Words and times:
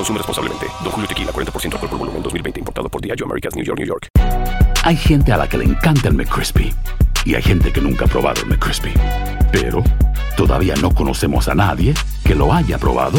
Consume 0.00 0.16
responsablemente. 0.16 0.66
Don 0.82 0.92
Julio 0.92 1.06
Tequila, 1.06 1.30
40% 1.30 1.74
alcohol 1.74 1.90
por 1.90 1.98
volumen, 1.98 2.22
2020. 2.22 2.60
Importado 2.60 2.88
por 2.88 3.02
Diageo 3.02 3.26
Americas, 3.26 3.54
New 3.54 3.62
York, 3.62 3.78
New 3.78 3.86
York. 3.86 4.08
Hay 4.82 4.96
gente 4.96 5.30
a 5.30 5.36
la 5.36 5.46
que 5.46 5.58
le 5.58 5.64
encanta 5.64 6.08
el 6.08 6.14
McCrispy. 6.14 6.72
Y 7.26 7.34
hay 7.34 7.42
gente 7.42 7.70
que 7.70 7.82
nunca 7.82 8.06
ha 8.06 8.08
probado 8.08 8.40
el 8.40 8.48
McCrispy. 8.48 8.94
Pero 9.52 9.84
todavía 10.38 10.74
no 10.76 10.94
conocemos 10.94 11.48
a 11.48 11.54
nadie 11.54 11.92
que 12.24 12.34
lo 12.34 12.50
haya 12.50 12.78
probado 12.78 13.18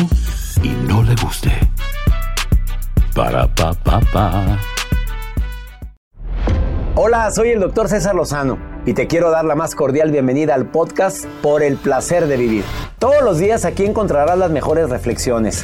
y 0.63 0.69
no 0.87 1.03
le 1.03 1.13
guste. 1.21 1.51
Para, 3.13 3.47
pa, 3.53 3.75
pa, 3.75 3.99
pa. 4.11 4.57
Hola, 6.95 7.29
soy 7.29 7.49
el 7.49 7.59
doctor 7.59 7.89
César 7.89 8.15
Lozano 8.15 8.57
y 8.87 8.95
te 8.95 9.05
quiero 9.05 9.29
dar 9.29 9.45
la 9.45 9.53
más 9.53 9.75
cordial 9.75 10.09
bienvenida 10.09 10.55
al 10.55 10.65
podcast 10.65 11.25
Por 11.43 11.61
el 11.61 11.77
placer 11.77 12.25
de 12.25 12.37
vivir. 12.37 12.63
Todos 12.97 13.21
los 13.21 13.37
días 13.37 13.65
aquí 13.65 13.85
encontrarás 13.85 14.35
las 14.39 14.49
mejores 14.49 14.89
reflexiones 14.89 15.63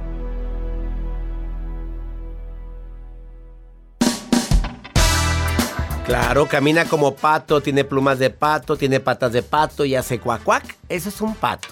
Claro, 6.11 6.49
camina 6.49 6.83
como 6.83 7.15
pato, 7.15 7.61
tiene 7.61 7.85
plumas 7.85 8.19
de 8.19 8.29
pato, 8.29 8.75
tiene 8.75 8.99
patas 8.99 9.31
de 9.31 9.43
pato 9.43 9.85
y 9.85 9.95
hace 9.95 10.19
cuac 10.19 10.43
cuac. 10.43 10.75
Eso 10.89 11.07
es 11.07 11.21
un 11.21 11.35
pato. 11.35 11.69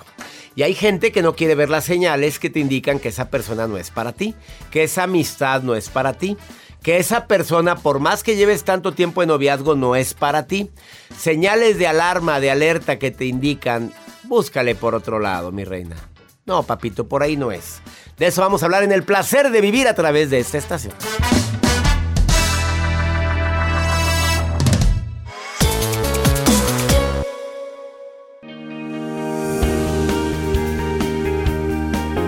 Y 0.55 0.63
hay 0.63 0.75
gente 0.75 1.11
que 1.11 1.21
no 1.21 1.35
quiere 1.35 1.55
ver 1.55 1.69
las 1.69 1.83
señales 1.83 2.39
que 2.39 2.49
te 2.49 2.61
indican 2.61 2.99
que 2.99 3.09
esa 3.09 3.29
persona 3.29 3.67
no 3.67 3.77
es 3.77 3.91
para 3.91 4.13
ti, 4.13 4.35
que 4.71 4.83
esa 4.83 5.03
amistad 5.03 5.61
no 5.61 5.75
es 5.75 5.89
para 5.89 6.13
ti, 6.13 6.37
que 6.81 6.99
esa 6.99 7.27
persona, 7.27 7.75
por 7.75 7.99
más 7.99 8.23
que 8.23 8.37
lleves 8.37 8.63
tanto 8.63 8.93
tiempo 8.93 9.21
en 9.21 9.27
noviazgo, 9.27 9.75
no 9.75 9.97
es 9.97 10.13
para 10.13 10.47
ti. 10.47 10.71
Señales 11.17 11.77
de 11.77 11.87
alarma, 11.87 12.39
de 12.39 12.49
alerta 12.49 12.97
que 12.97 13.11
te 13.11 13.25
indican, 13.25 13.91
búscale 14.23 14.73
por 14.73 14.95
otro 14.95 15.19
lado, 15.19 15.51
mi 15.51 15.65
reina. 15.65 15.97
No, 16.45 16.63
papito, 16.63 17.09
por 17.09 17.23
ahí 17.23 17.35
no 17.35 17.51
es. 17.51 17.81
De 18.17 18.27
eso 18.27 18.39
vamos 18.39 18.63
a 18.63 18.67
hablar 18.67 18.83
en 18.83 18.93
el 18.93 19.03
placer 19.03 19.51
de 19.51 19.59
vivir 19.59 19.89
a 19.89 19.95
través 19.95 20.29
de 20.29 20.39
esta 20.39 20.57
estación. 20.57 20.93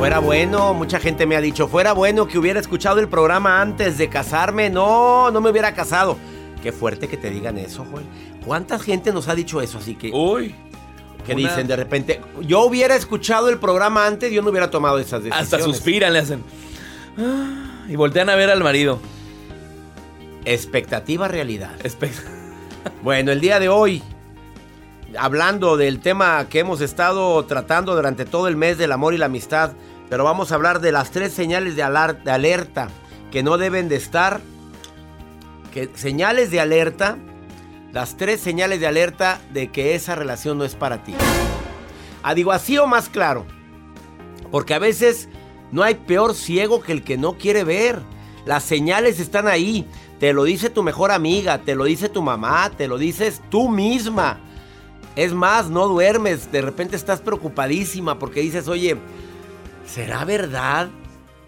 Fuera 0.02 0.18
bueno, 0.18 0.74
mucha 0.74 1.00
gente 1.00 1.28
me 1.28 1.36
ha 1.36 1.42
dicho, 1.42 1.68
fuera 1.68 1.94
bueno 1.94 2.28
que 2.28 2.40
hubiera 2.40 2.60
escuchado 2.60 3.00
el 3.00 3.08
programa 3.08 3.62
antes 3.62 4.00
de 4.00 4.10
casarme. 4.10 4.68
No, 4.68 5.30
no 5.30 5.42
me 5.42 5.52
hubiera 5.52 5.76
casado. 5.76 6.18
Qué 6.64 6.72
fuerte 6.72 7.08
que 7.08 7.18
te 7.18 7.30
digan 7.30 7.60
eso, 7.60 7.86
Joel. 7.86 8.06
¿Cuánta 8.44 8.80
gente 8.80 9.14
nos 9.14 9.28
ha 9.28 9.36
dicho 9.36 9.62
eso? 9.62 9.78
Así 9.78 9.94
que... 9.94 10.10
Uy. 10.12 10.56
Que 11.24 11.36
dicen 11.36 11.68
de 11.68 11.76
repente, 11.76 12.20
yo 12.42 12.62
hubiera 12.62 12.96
escuchado 12.96 13.48
el 13.50 13.60
programa 13.60 14.08
antes, 14.08 14.32
yo 14.32 14.42
no 14.42 14.50
hubiera 14.50 14.72
tomado 14.72 14.98
esas 14.98 15.22
decisiones. 15.22 15.54
Hasta 15.54 15.64
suspiran, 15.64 16.14
le 16.14 16.18
hacen. 16.18 16.44
Y 17.88 17.96
voltean 17.96 18.32
a 18.32 18.36
ver 18.36 18.50
al 18.50 18.64
marido. 18.64 19.00
Expectativa, 20.46 21.28
realidad. 21.28 21.76
bueno, 23.04 23.32
el 23.32 23.40
día 23.40 23.60
de 23.60 23.70
hoy, 23.70 24.02
hablando 25.16 25.78
del 25.78 26.00
tema 26.00 26.48
que 26.50 26.58
hemos 26.58 26.82
estado 26.82 27.46
tratando 27.46 27.94
durante 27.96 28.26
todo 28.26 28.48
el 28.48 28.56
mes 28.56 28.80
del 28.80 28.94
amor 28.94 29.14
y 29.14 29.20
la 29.20 29.28
amistad, 29.28 29.74
pero 30.12 30.26
vamos 30.26 30.52
a 30.52 30.56
hablar 30.56 30.82
de 30.82 30.92
las 30.92 31.12
tres 31.12 31.32
señales 31.32 31.78
de, 31.78 31.84
alerta 31.84 32.90
que 33.32 33.44
no 33.44 33.58
deben 33.58 33.88
de 33.88 33.96
estar. 33.96 34.42
Señales 35.94 36.52
de 36.52 36.60
alerta, 36.60 37.18
las 37.94 38.18
tres 38.18 38.42
señales 38.42 38.82
de 38.82 38.88
alerta 38.88 39.40
de 39.54 39.72
que 39.72 39.96
esa 39.96 40.16
relación 40.16 40.58
no 40.58 40.66
es 40.66 40.76
para 40.76 41.02
ti. 41.06 41.16
A 42.24 42.36
digo 42.36 42.52
así 42.52 42.78
o 42.78 42.88
más 42.88 43.08
claro, 43.08 43.46
porque 44.52 44.74
a 44.74 44.80
veces 44.80 45.30
no 45.72 45.82
hay 45.82 45.96
peor 45.96 46.36
ciego 46.36 46.82
que 46.82 46.92
el 46.92 47.04
que 47.04 47.18
no 47.18 47.38
quiere 47.38 47.64
ver. 47.64 48.02
Las 48.46 48.64
señales 48.66 49.18
están 49.18 49.48
ahí. 49.48 49.88
Te 50.20 50.34
lo 50.34 50.44
dice 50.44 50.70
tu 50.70 50.84
mejor 50.84 51.12
amiga, 51.12 51.60
te 51.60 51.74
lo 51.74 51.86
dice 51.86 52.10
tu 52.10 52.22
mamá, 52.22 52.70
te 52.72 52.90
lo 52.90 52.98
dices 52.98 53.42
tú 53.50 53.70
misma. 53.70 54.42
Es 55.16 55.32
más, 55.32 55.70
no 55.70 55.88
duermes, 55.88 56.52
de 56.52 56.62
repente 56.62 56.98
estás 56.98 57.22
preocupadísima 57.22 58.20
porque 58.20 58.42
dices, 58.42 58.68
oye, 58.68 58.98
¿Será 59.86 60.26
verdad? 60.26 60.90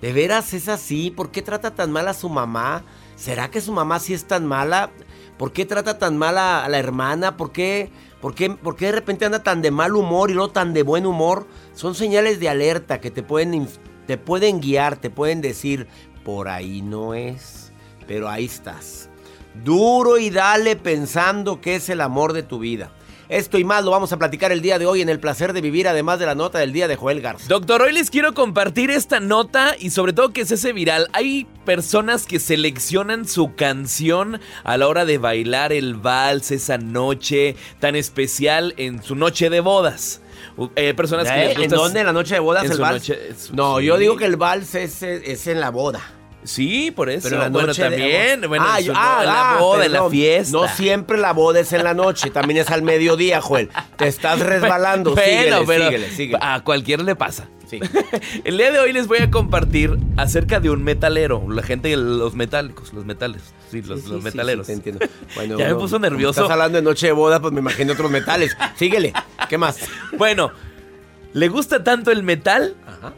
¿De 0.02 0.12
veras 0.12 0.54
es 0.54 0.68
así? 0.68 1.12
¿Por 1.12 1.32
qué 1.32 1.42
trata 1.42 1.76
tan 1.76 1.92
mal 1.92 2.08
a 2.08 2.14
su 2.14 2.30
mamá? 2.30 2.84
¿Será 3.16 3.50
que 3.50 3.62
su 3.62 3.72
mamá 3.72 4.00
sí 4.00 4.14
es 4.14 4.26
tan 4.26 4.46
mala? 4.46 4.92
¿Por 5.38 5.54
qué 5.54 5.66
trata 5.66 5.98
tan 5.98 6.18
mal 6.18 6.38
a, 6.38 6.68
la 6.68 6.78
hermana? 6.78 7.38
¿Por 7.38 7.52
qué, 7.52 7.90
por, 8.22 8.36
qué, 8.36 8.50
¿Por 8.50 8.76
qué 8.76 8.88
de 8.88 8.92
repente 8.92 9.26
anda 9.26 9.44
tan 9.44 9.62
de 9.62 9.72
mal 9.72 9.96
humor 9.96 10.30
y 10.30 10.34
no 10.34 10.50
tan 10.50 10.74
de 10.74 10.84
buen 10.84 11.06
humor? 11.06 11.48
Son 11.74 11.96
señales 11.96 12.40
de 12.40 12.50
alerta 12.50 13.00
que 13.00 13.12
te 13.12 13.24
pueden, 13.24 13.68
te 14.08 14.18
pueden 14.18 14.60
guiar, 14.60 14.98
te 14.98 15.10
pueden 15.10 15.42
decir, 15.42 15.88
por 16.26 16.50
ahí 16.50 16.82
no 16.82 17.14
es, 17.14 17.72
pero 18.08 18.30
ahí 18.30 18.46
estás. 18.46 19.10
Duro 19.64 20.18
y 20.18 20.30
dale 20.30 20.76
pensando 20.76 21.62
que 21.62 21.76
es 21.76 21.90
el 21.90 22.02
amor 22.02 22.34
de 22.34 22.44
tu 22.44 22.60
vida. 22.60 22.92
Esto 23.34 23.58
y 23.58 23.64
más 23.64 23.84
lo 23.84 23.90
vamos 23.90 24.14
a 24.14 24.20
platicar 24.20 24.52
el 24.52 24.62
día 24.62 24.78
de 24.78 24.86
hoy 24.86 25.02
en 25.02 25.10
el 25.10 25.20
placer 25.20 25.54
de 25.54 25.62
vivir, 25.62 25.88
además 25.88 26.20
de 26.20 26.28
la 26.28 26.36
nota 26.36 26.60
del 26.60 26.72
día 26.72 26.88
de 26.88 26.96
Joel 26.96 27.20
Garza. 27.20 27.48
Doctor, 27.48 27.82
hoy 27.82 27.92
les 27.92 28.12
quiero 28.12 28.36
compartir 28.36 28.92
esta 28.92 29.20
nota 29.20 29.76
y 29.80 29.90
sobre 29.90 30.14
todo 30.14 30.32
que 30.32 30.46
se 30.46 30.54
hace 30.54 30.72
viral. 30.72 31.10
Hay 31.14 31.48
personas 31.66 32.28
que 32.28 32.40
seleccionan 32.40 33.28
su 33.28 33.56
canción 33.56 34.40
a 34.64 34.78
la 34.78 34.88
hora 34.88 35.06
de 35.06 35.18
bailar 35.18 35.74
el 35.74 35.96
vals 35.96 36.52
esa 36.52 36.78
noche 36.78 37.56
tan 37.80 37.96
especial 37.96 38.76
en 38.78 39.02
su 39.02 39.16
noche 39.16 39.50
de 39.50 39.62
bodas. 39.62 40.22
Eh, 40.76 40.94
personas 40.94 41.28
que 41.28 41.64
¿En 41.64 41.72
dónde? 41.72 42.02
¿En 42.02 42.06
la 42.06 42.14
noche 42.14 42.36
de 42.36 42.40
bodas 42.40 42.70
el 42.70 42.78
vals? 42.78 43.52
no, 43.52 43.80
yo 43.80 43.98
digo 43.98 44.16
que 44.16 44.26
el 44.26 44.36
vals 44.36 44.76
es, 44.76 45.02
es 45.02 45.48
en 45.48 45.60
la 45.60 45.72
boda. 45.72 46.02
Sí, 46.44 46.92
por 46.92 47.10
eso. 47.10 47.30
Pero 47.30 47.42
la 47.42 47.50
noche 47.50 47.82
también. 47.82 48.42
Bueno, 48.48 48.66
ah, 48.68 48.80
ah, 48.96 49.24
la 49.26 49.58
boda, 49.60 49.86
en 49.86 49.94
la 49.94 50.10
fiesta. 50.10 50.52
No 50.52 50.68
siempre 50.68 51.18
la 51.18 51.34
boda 51.34 51.60
es 51.60 51.74
en 51.74 51.84
la 51.84 51.94
noche, 51.94 52.30
también 52.30 52.60
es 52.60 52.70
al 52.70 52.82
mediodía, 52.82 53.42
Joel. 53.42 53.70
Te 53.98 54.08
estás 54.08 54.40
resbalando. 54.46 55.16
bueno, 55.16 55.62
pero 55.66 55.90
a 56.42 56.64
cualquiera 56.64 57.04
le 57.04 57.16
pasa. 57.16 57.48
Sí. 57.70 57.80
El 58.44 58.58
día 58.58 58.72
de 58.72 58.80
hoy 58.80 58.94
les 58.94 59.08
voy 59.08 59.20
a 59.20 59.32
compartir 59.32 59.98
acerca 60.18 60.60
de 60.60 60.70
un 60.70 60.84
metalero. 60.84 61.46
La 61.50 61.64
gente, 61.64 61.96
los 61.96 62.36
metálicos, 62.36 62.94
los 62.94 63.06
metales. 63.06 63.42
Sí, 63.72 63.82
los, 63.82 64.04
metaleros. 64.22 64.68
te 64.68 64.74
entiendo. 64.74 65.06
Bueno, 65.36 65.58
ya 65.60 65.68
me 65.68 65.76
puso 65.76 65.98
nervioso. 65.98 66.42
Estás 66.42 66.52
hablando 66.52 66.78
de 66.78 66.84
noche 66.84 67.08
de 67.08 67.14
boda, 67.14 67.40
pues 67.40 67.54
me 67.54 67.60
imagino 67.60 67.94
otros 67.94 68.12
metales. 68.12 68.56
Síguele. 68.76 69.14
¿Qué 69.50 69.58
más? 69.58 69.80
Bueno, 70.18 70.52
le 71.34 71.48
gusta 71.48 71.84
tanto 71.84 72.12
el 72.12 72.22
metal 72.22 72.76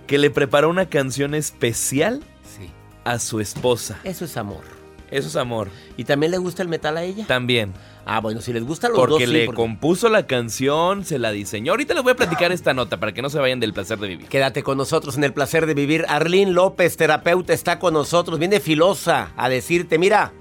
que 0.08 0.18
le 0.18 0.30
preparó 0.30 0.70
una 0.70 0.86
canción 0.86 1.36
especial 1.36 2.24
a 3.06 3.20
su 3.20 3.40
esposa. 3.40 3.98
Eso 4.04 4.26
es 4.26 4.36
amor. 4.36 4.62
Eso 5.12 5.28
es 5.30 5.36
amor. 5.36 5.70
¿Y 5.98 6.04
también 6.04 6.32
le 6.32 6.40
gusta 6.40 6.64
el 6.64 6.68
metal 6.68 6.98
a 6.98 7.04
ella? 7.04 7.26
También. 7.28 7.72
Ah, 8.08 8.20
bueno, 8.20 8.42
si 8.42 8.52
les 8.52 8.64
gusta 8.66 8.90
los 8.90 8.98
dos, 8.98 9.08
Porque 9.08 9.28
sí, 9.28 9.32
le 9.32 9.46
porque- 9.46 9.56
compuso 9.62 10.10
la 10.10 10.26
canción, 10.28 11.06
se 11.06 11.20
la 11.20 11.32
diseñó. 11.32 11.72
Ahorita 11.72 11.94
les 11.94 12.04
voy 12.04 12.12
a 12.14 12.16
platicar 12.16 12.52
esta 12.52 12.74
nota 12.74 13.00
para 13.00 13.14
que 13.14 13.22
no 13.22 13.30
se 13.30 13.40
vayan 13.40 13.60
del 13.60 13.72
placer 13.72 14.00
de 14.00 14.08
vivir. 14.08 14.28
Quédate 14.28 14.64
con 14.64 14.78
nosotros 14.78 15.16
en 15.16 15.24
el 15.24 15.32
placer 15.32 15.68
de 15.68 15.76
vivir. 15.76 16.06
Arlene 16.10 16.52
López, 16.52 16.98
terapeuta, 16.98 17.54
está 17.54 17.78
con 17.80 17.94
nosotros. 17.94 18.40
Viene 18.40 18.60
filosa 18.60 19.32
a 19.38 19.48
decirte, 19.48 19.98
mira, 20.00 20.34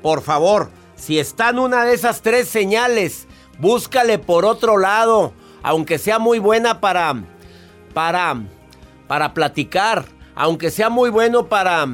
por 0.00 0.22
favor, 0.22 0.70
si 0.94 1.18
están 1.18 1.58
una 1.58 1.84
de 1.84 1.94
esas 1.94 2.22
tres 2.22 2.48
señales, 2.48 3.26
búscale 3.58 4.18
por 4.20 4.44
otro 4.44 4.78
lado, 4.78 5.32
aunque 5.64 5.98
sea 5.98 6.20
muy 6.20 6.38
buena 6.38 6.80
para, 6.80 7.14
para, 7.94 8.36
para 9.08 9.34
platicar, 9.34 10.04
aunque 10.38 10.70
sea 10.70 10.88
muy 10.88 11.10
bueno 11.10 11.46
para, 11.48 11.86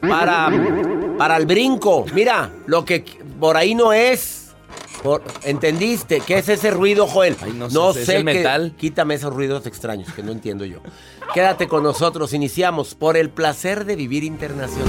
para, 0.00 0.50
para 1.16 1.36
el 1.38 1.46
brinco. 1.46 2.04
Mira, 2.12 2.50
lo 2.66 2.84
que 2.84 3.04
por 3.40 3.56
ahí 3.56 3.74
no 3.74 3.92
es. 3.92 4.40
Por- 5.02 5.22
¿Entendiste? 5.44 6.20
¿Qué 6.20 6.38
es 6.38 6.48
ese 6.48 6.70
ruido, 6.70 7.06
Joel? 7.06 7.36
Ay, 7.42 7.52
no 7.52 7.68
sé, 7.92 8.02
¿es 8.02 8.08
el 8.08 8.16
qué- 8.18 8.24
metal? 8.24 8.74
Quítame 8.76 9.14
esos 9.14 9.32
ruidos 9.34 9.66
extraños 9.66 10.12
que 10.12 10.22
no 10.22 10.32
entiendo 10.32 10.64
yo. 10.64 10.78
Quédate 11.34 11.68
con 11.68 11.82
nosotros, 11.82 12.32
iniciamos 12.32 12.94
por 12.94 13.16
el 13.16 13.28
placer 13.30 13.84
de 13.84 13.96
vivir 13.96 14.24
internacional. 14.24 14.88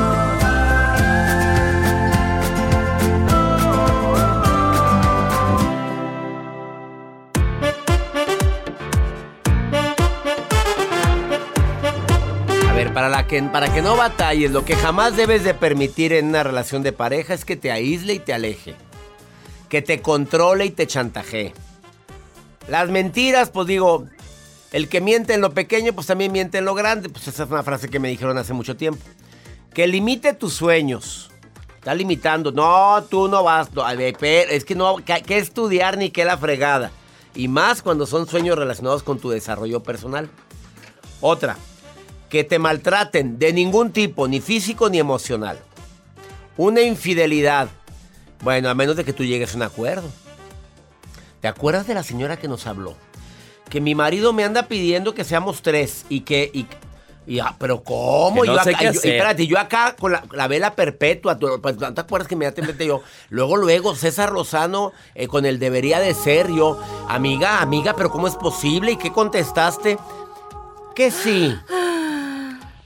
Para, 13.51 13.73
que, 13.73 13.81
no 13.81 13.95
batalles, 13.95 14.51
lo 14.51 14.63
que 14.63 14.75
jamás 14.75 15.15
debes 15.15 15.43
de 15.43 15.55
permitir 15.55 16.13
en 16.13 16.27
una 16.27 16.43
relación 16.43 16.83
de 16.83 16.91
pareja 16.91 17.33
es 17.33 17.45
que 17.45 17.55
te 17.55 17.71
aísle 17.71 18.13
y 18.13 18.19
te 18.19 18.31
aleje. 18.31 18.75
Que 19.69 19.81
te 19.81 20.01
controle 20.01 20.65
y 20.65 20.69
te 20.69 20.85
chantajee. 20.85 21.53
Las 22.67 22.89
mentiras, 22.89 23.49
pues 23.49 23.65
digo, 23.65 24.05
el 24.71 24.87
que 24.87 25.01
miente 25.01 25.33
en 25.33 25.41
lo 25.41 25.51
pequeño, 25.51 25.93
pues 25.93 26.05
también 26.05 26.31
miente 26.31 26.59
en 26.59 26.65
lo 26.65 26.75
grande. 26.75 27.09
Pues 27.09 27.27
esa 27.27 27.45
es 27.45 27.49
una 27.49 27.63
frase 27.63 27.89
que 27.89 27.99
me 27.99 28.09
dijeron 28.09 28.37
hace 28.37 28.53
mucho 28.53 28.77
tiempo. 28.77 29.03
Que 29.73 29.87
limite 29.87 30.33
tus 30.33 30.53
sueños. 30.53 31.31
Está 31.77 31.95
limitando. 31.95 32.51
No, 32.51 33.03
tú 33.09 33.27
no 33.27 33.41
vas. 33.41 33.73
no, 33.73 33.83
es 33.89 34.65
que 34.65 34.75
no, 34.75 34.97
que, 34.97 35.23
que 35.23 35.39
estudiar 35.39 35.97
ni 35.97 36.11
que 36.11 36.23
la 36.23 36.37
fregada. 36.37 36.91
Y 37.33 37.47
más 37.47 37.81
cuando 37.81 38.05
son 38.05 38.27
sueños 38.27 38.59
relacionados 38.59 39.01
con 39.01 39.17
tu 39.17 39.31
desarrollo 39.31 39.81
personal. 39.81 40.29
Otra, 41.19 41.57
que 42.31 42.43
te 42.45 42.57
maltraten 42.57 43.37
de 43.37 43.53
ningún 43.53 43.91
tipo, 43.91 44.27
ni 44.27 44.39
físico 44.41 44.89
ni 44.89 44.97
emocional. 44.99 45.59
Una 46.57 46.81
infidelidad. 46.81 47.67
Bueno, 48.41 48.69
a 48.69 48.73
menos 48.73 48.95
de 48.95 49.03
que 49.03 49.13
tú 49.13 49.23
llegues 49.23 49.53
a 49.53 49.57
un 49.57 49.63
acuerdo. 49.63 50.09
¿Te 51.41 51.47
acuerdas 51.47 51.85
de 51.87 51.93
la 51.93 52.03
señora 52.03 52.37
que 52.37 52.47
nos 52.47 52.65
habló? 52.67 52.95
Que 53.69 53.81
mi 53.81 53.95
marido 53.95 54.31
me 54.33 54.43
anda 54.43 54.63
pidiendo 54.67 55.13
que 55.13 55.23
seamos 55.25 55.61
tres 55.61 56.05
y 56.09 56.21
que... 56.21 56.49
Y, 56.53 56.65
y, 57.27 57.39
ah, 57.39 57.55
pero 57.59 57.83
¿cómo? 57.83 58.41
Que 58.43 58.47
no 58.47 58.55
yo 58.57 58.63
sé 58.63 58.69
acá, 58.71 58.79
qué 58.79 58.85
yo- 58.85 58.91
hacer. 58.91 59.11
espérate, 59.11 59.47
yo 59.47 59.59
acá 59.59 59.95
con 59.99 60.11
la, 60.13 60.23
la 60.31 60.47
vela 60.47 60.73
perpetua, 60.75 61.37
tú- 61.37 61.59
pues, 61.61 61.77
¿no 61.77 61.93
te 61.93 62.01
acuerdas 62.01 62.27
que 62.27 62.35
inmediatamente 62.35 62.85
yo? 62.87 63.01
Luego, 63.29 63.57
luego, 63.57 63.93
César 63.95 64.31
Lozano 64.31 64.91
eh, 65.15 65.27
con 65.27 65.45
el 65.45 65.59
debería 65.59 65.99
de 65.99 66.13
ser, 66.13 66.47
yo, 66.49 66.81
amiga, 67.09 67.61
amiga, 67.61 67.93
pero 67.95 68.09
¿cómo 68.09 68.27
es 68.27 68.35
posible? 68.35 68.93
¿Y 68.93 68.97
qué 68.97 69.11
contestaste? 69.11 69.97
Que 70.95 71.11
sí. 71.11 71.55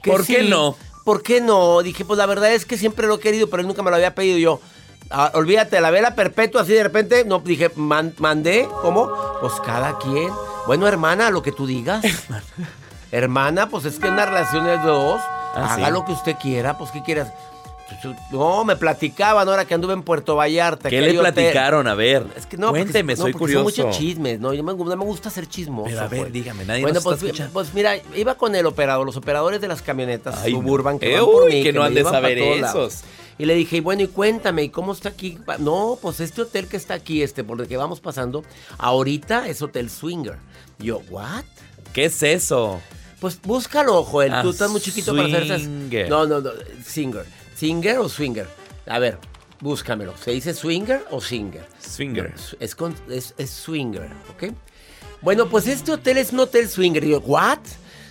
Que 0.05 0.11
¿Por 0.11 0.25
qué 0.25 0.43
no? 0.43 0.75
¿Por 1.03 1.21
qué 1.23 1.41
no? 1.41 1.81
Dije, 1.81 2.05
pues 2.05 2.17
la 2.17 2.25
verdad 2.27 2.53
es 2.53 2.65
que 2.65 2.77
siempre 2.77 3.07
lo 3.07 3.15
he 3.15 3.19
querido, 3.19 3.49
pero 3.49 3.61
él 3.61 3.67
nunca 3.67 3.81
me 3.83 3.89
lo 3.89 3.95
había 3.95 4.13
pedido 4.15 4.37
yo. 4.37 4.61
Ah, 5.09 5.31
olvídate, 5.33 5.81
la 5.81 5.89
vela 5.91 6.13
perpetua, 6.15 6.61
así 6.61 6.73
de 6.73 6.83
repente, 6.83 7.25
no, 7.25 7.39
dije, 7.39 7.71
man- 7.75 8.13
mandé, 8.19 8.67
¿cómo? 8.81 9.11
Pues 9.41 9.53
cada 9.65 9.97
quien. 9.97 10.29
Bueno, 10.67 10.87
hermana, 10.87 11.29
lo 11.31 11.41
que 11.41 11.51
tú 11.51 11.65
digas. 11.67 12.03
hermana, 13.11 13.69
pues 13.69 13.85
es 13.85 13.99
que 13.99 14.07
una 14.09 14.25
relación 14.25 14.67
es 14.67 14.81
de 14.81 14.87
dos. 14.87 15.21
Ah, 15.55 15.73
Haga 15.73 15.87
sí. 15.87 15.91
lo 15.91 16.05
que 16.05 16.11
usted 16.11 16.35
quiera, 16.41 16.77
pues 16.77 16.91
¿qué 16.91 17.01
quieras? 17.03 17.31
No, 18.31 18.65
me 18.65 18.75
platicaban 18.75 19.47
ahora 19.47 19.65
que 19.65 19.73
anduve 19.75 19.93
en 19.93 20.01
Puerto 20.01 20.35
Vallarta. 20.35 20.89
¿Qué 20.89 20.99
que 20.99 21.01
le 21.01 21.19
platicaron? 21.19 21.87
A 21.87 21.93
ver, 21.93 22.25
Es 22.35 22.45
que 22.47 22.57
no, 22.57 22.67
porque- 22.69 22.81
cuénteme, 22.83 23.13
no, 23.15 23.21
soy 23.21 23.31
son 23.31 23.39
curioso. 23.39 23.63
muchos 23.63 23.97
chismes, 23.97 24.39
¿no? 24.39 24.53
Yo 24.53 24.63
me, 24.63 24.73
no 24.73 24.95
me 24.95 25.05
gusta 25.05 25.29
ser 25.29 25.47
chismoso. 25.47 25.89
Pero 25.89 26.01
a 26.01 26.07
ver, 26.07 26.21
pues. 26.21 26.33
dígame, 26.33 26.65
nadie 26.65 26.81
Bueno, 26.81 26.95
nos 26.95 27.03
pues, 27.03 27.21
está 27.23 27.49
pues 27.53 27.73
mira, 27.73 27.93
iba 28.15 28.35
con 28.35 28.55
el 28.55 28.65
operador, 28.65 29.05
los 29.05 29.17
operadores 29.17 29.61
de 29.61 29.67
las 29.67 29.81
camionetas 29.83 30.35
Ay. 30.43 30.51
Suburban 30.53 30.97
que 30.97 31.13
Eh, 31.13 31.17
van 31.19 31.25
por 31.25 31.43
uy, 31.43 31.53
mí, 31.53 31.63
que 31.63 31.73
no 31.73 31.83
han 31.83 31.93
de 31.93 32.03
saber 32.03 32.37
esos. 32.39 33.01
Y 33.37 33.45
le 33.45 33.53
dije, 33.53 33.81
bueno, 33.81 34.01
y 34.01 34.07
cuéntame, 34.07 34.63
¿y 34.63 34.69
cómo 34.69 34.93
está 34.93 35.09
aquí? 35.09 35.37
No, 35.59 35.99
pues 36.01 36.21
este 36.21 36.41
hotel 36.41 36.67
que 36.67 36.77
está 36.77 36.93
aquí, 36.95 37.21
este, 37.21 37.43
por 37.43 37.59
el 37.61 37.67
que 37.67 37.77
vamos 37.77 37.99
pasando, 37.99 38.43
ahorita 38.77 39.47
es 39.47 39.61
Hotel 39.61 39.89
Swinger. 39.89 40.37
Yo, 40.79 41.01
¿what? 41.09 41.43
¿Qué 41.93 42.05
es 42.05 42.23
eso? 42.23 42.81
Pues 43.19 43.39
búscalo, 43.41 44.03
Joel. 44.03 44.33
Ah, 44.33 44.41
Tú 44.41 44.49
estás 44.51 44.69
muy 44.71 44.81
chiquito 44.81 45.13
para 45.15 45.27
hacer 45.27 45.43
esas-. 45.43 45.63
No, 46.09 46.25
no, 46.25 46.41
no. 46.41 46.49
Singer. 46.85 47.25
¿Singer 47.55 47.97
o 47.99 48.09
swinger? 48.09 48.47
A 48.85 48.99
ver, 48.99 49.17
búscamelo. 49.61 50.15
¿Se 50.17 50.31
dice 50.31 50.53
swinger 50.53 51.05
o 51.11 51.21
singer? 51.21 51.65
Swinger. 51.79 52.33
No, 52.35 52.57
es, 52.59 52.75
con- 52.75 52.95
es, 53.09 53.33
es 53.37 53.49
swinger, 53.49 54.09
¿ok? 54.33 54.53
Bueno, 55.21 55.49
pues 55.49 55.67
este 55.67 55.91
hotel 55.91 56.17
es 56.17 56.31
un 56.33 56.39
hotel 56.41 56.69
swinger. 56.69 57.03
Y 57.03 57.09
yo, 57.11 57.19
¿what? 57.21 57.59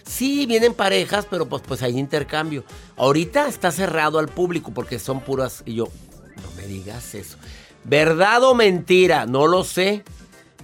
Sí, 0.06 0.46
vienen 0.46 0.74
parejas, 0.74 1.26
pero 1.30 1.46
pues, 1.48 1.62
pues 1.66 1.82
hay 1.82 1.98
intercambio. 1.98 2.64
Ahorita 2.96 3.46
está 3.48 3.70
cerrado 3.70 4.18
al 4.18 4.28
público 4.28 4.72
porque 4.74 4.98
son 4.98 5.20
puras. 5.20 5.62
Y 5.66 5.74
yo, 5.76 5.84
no 6.42 6.50
me 6.56 6.66
digas 6.66 7.14
eso. 7.14 7.36
¿Verdad 7.84 8.42
o 8.44 8.54
mentira? 8.54 9.26
No 9.26 9.46
lo 9.46 9.62
sé. 9.64 10.02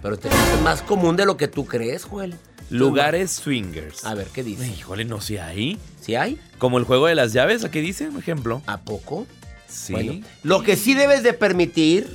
Pero 0.02 0.18
te- 0.18 0.28
es 0.28 0.62
más 0.64 0.82
común 0.82 1.16
de 1.16 1.26
lo 1.26 1.36
que 1.36 1.46
tú 1.48 1.66
crees, 1.66 2.04
Joel. 2.04 2.34
Lugares 2.70 3.32
swingers. 3.32 4.04
A 4.04 4.14
ver, 4.14 4.28
¿qué 4.28 4.42
dice? 4.42 4.66
Híjole, 4.66 5.04
no 5.04 5.20
sé 5.20 5.40
ahí. 5.40 5.78
¿Sí 6.10 6.16
hay? 6.16 6.40
Como 6.58 6.78
el 6.78 6.84
juego 6.84 7.06
de 7.06 7.14
las 7.14 7.32
llaves, 7.32 7.62
¿a 7.62 7.70
qué 7.70 7.80
dice? 7.80 8.08
Un 8.08 8.18
ejemplo. 8.18 8.62
¿A 8.66 8.78
poco? 8.80 9.28
Sí. 9.68 9.92
Bueno, 9.92 10.14
lo 10.42 10.62
que 10.64 10.74
sí 10.74 10.94
debes 10.94 11.22
de 11.22 11.32
permitir, 11.34 12.08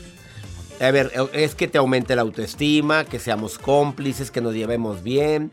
a 0.82 0.92
ver, 0.92 1.14
es 1.32 1.56
que 1.56 1.70
te 1.70 1.78
aumente 1.78 2.14
la 2.18 2.24
autoestima, 2.24 3.06
que 3.06 3.20
seamos 3.20 3.58
cómplices, 3.58 4.32
que 4.32 4.42
nos 4.42 4.54
llevemos 4.54 5.02
bien, 5.02 5.50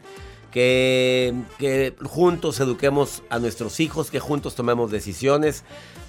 que, 0.50 1.32
que 1.60 1.94
juntos 2.02 2.58
eduquemos 2.58 3.22
a 3.30 3.38
nuestros 3.38 3.78
hijos, 3.78 4.10
que 4.10 4.18
juntos 4.18 4.56
tomemos 4.56 4.90
decisiones, 4.90 5.62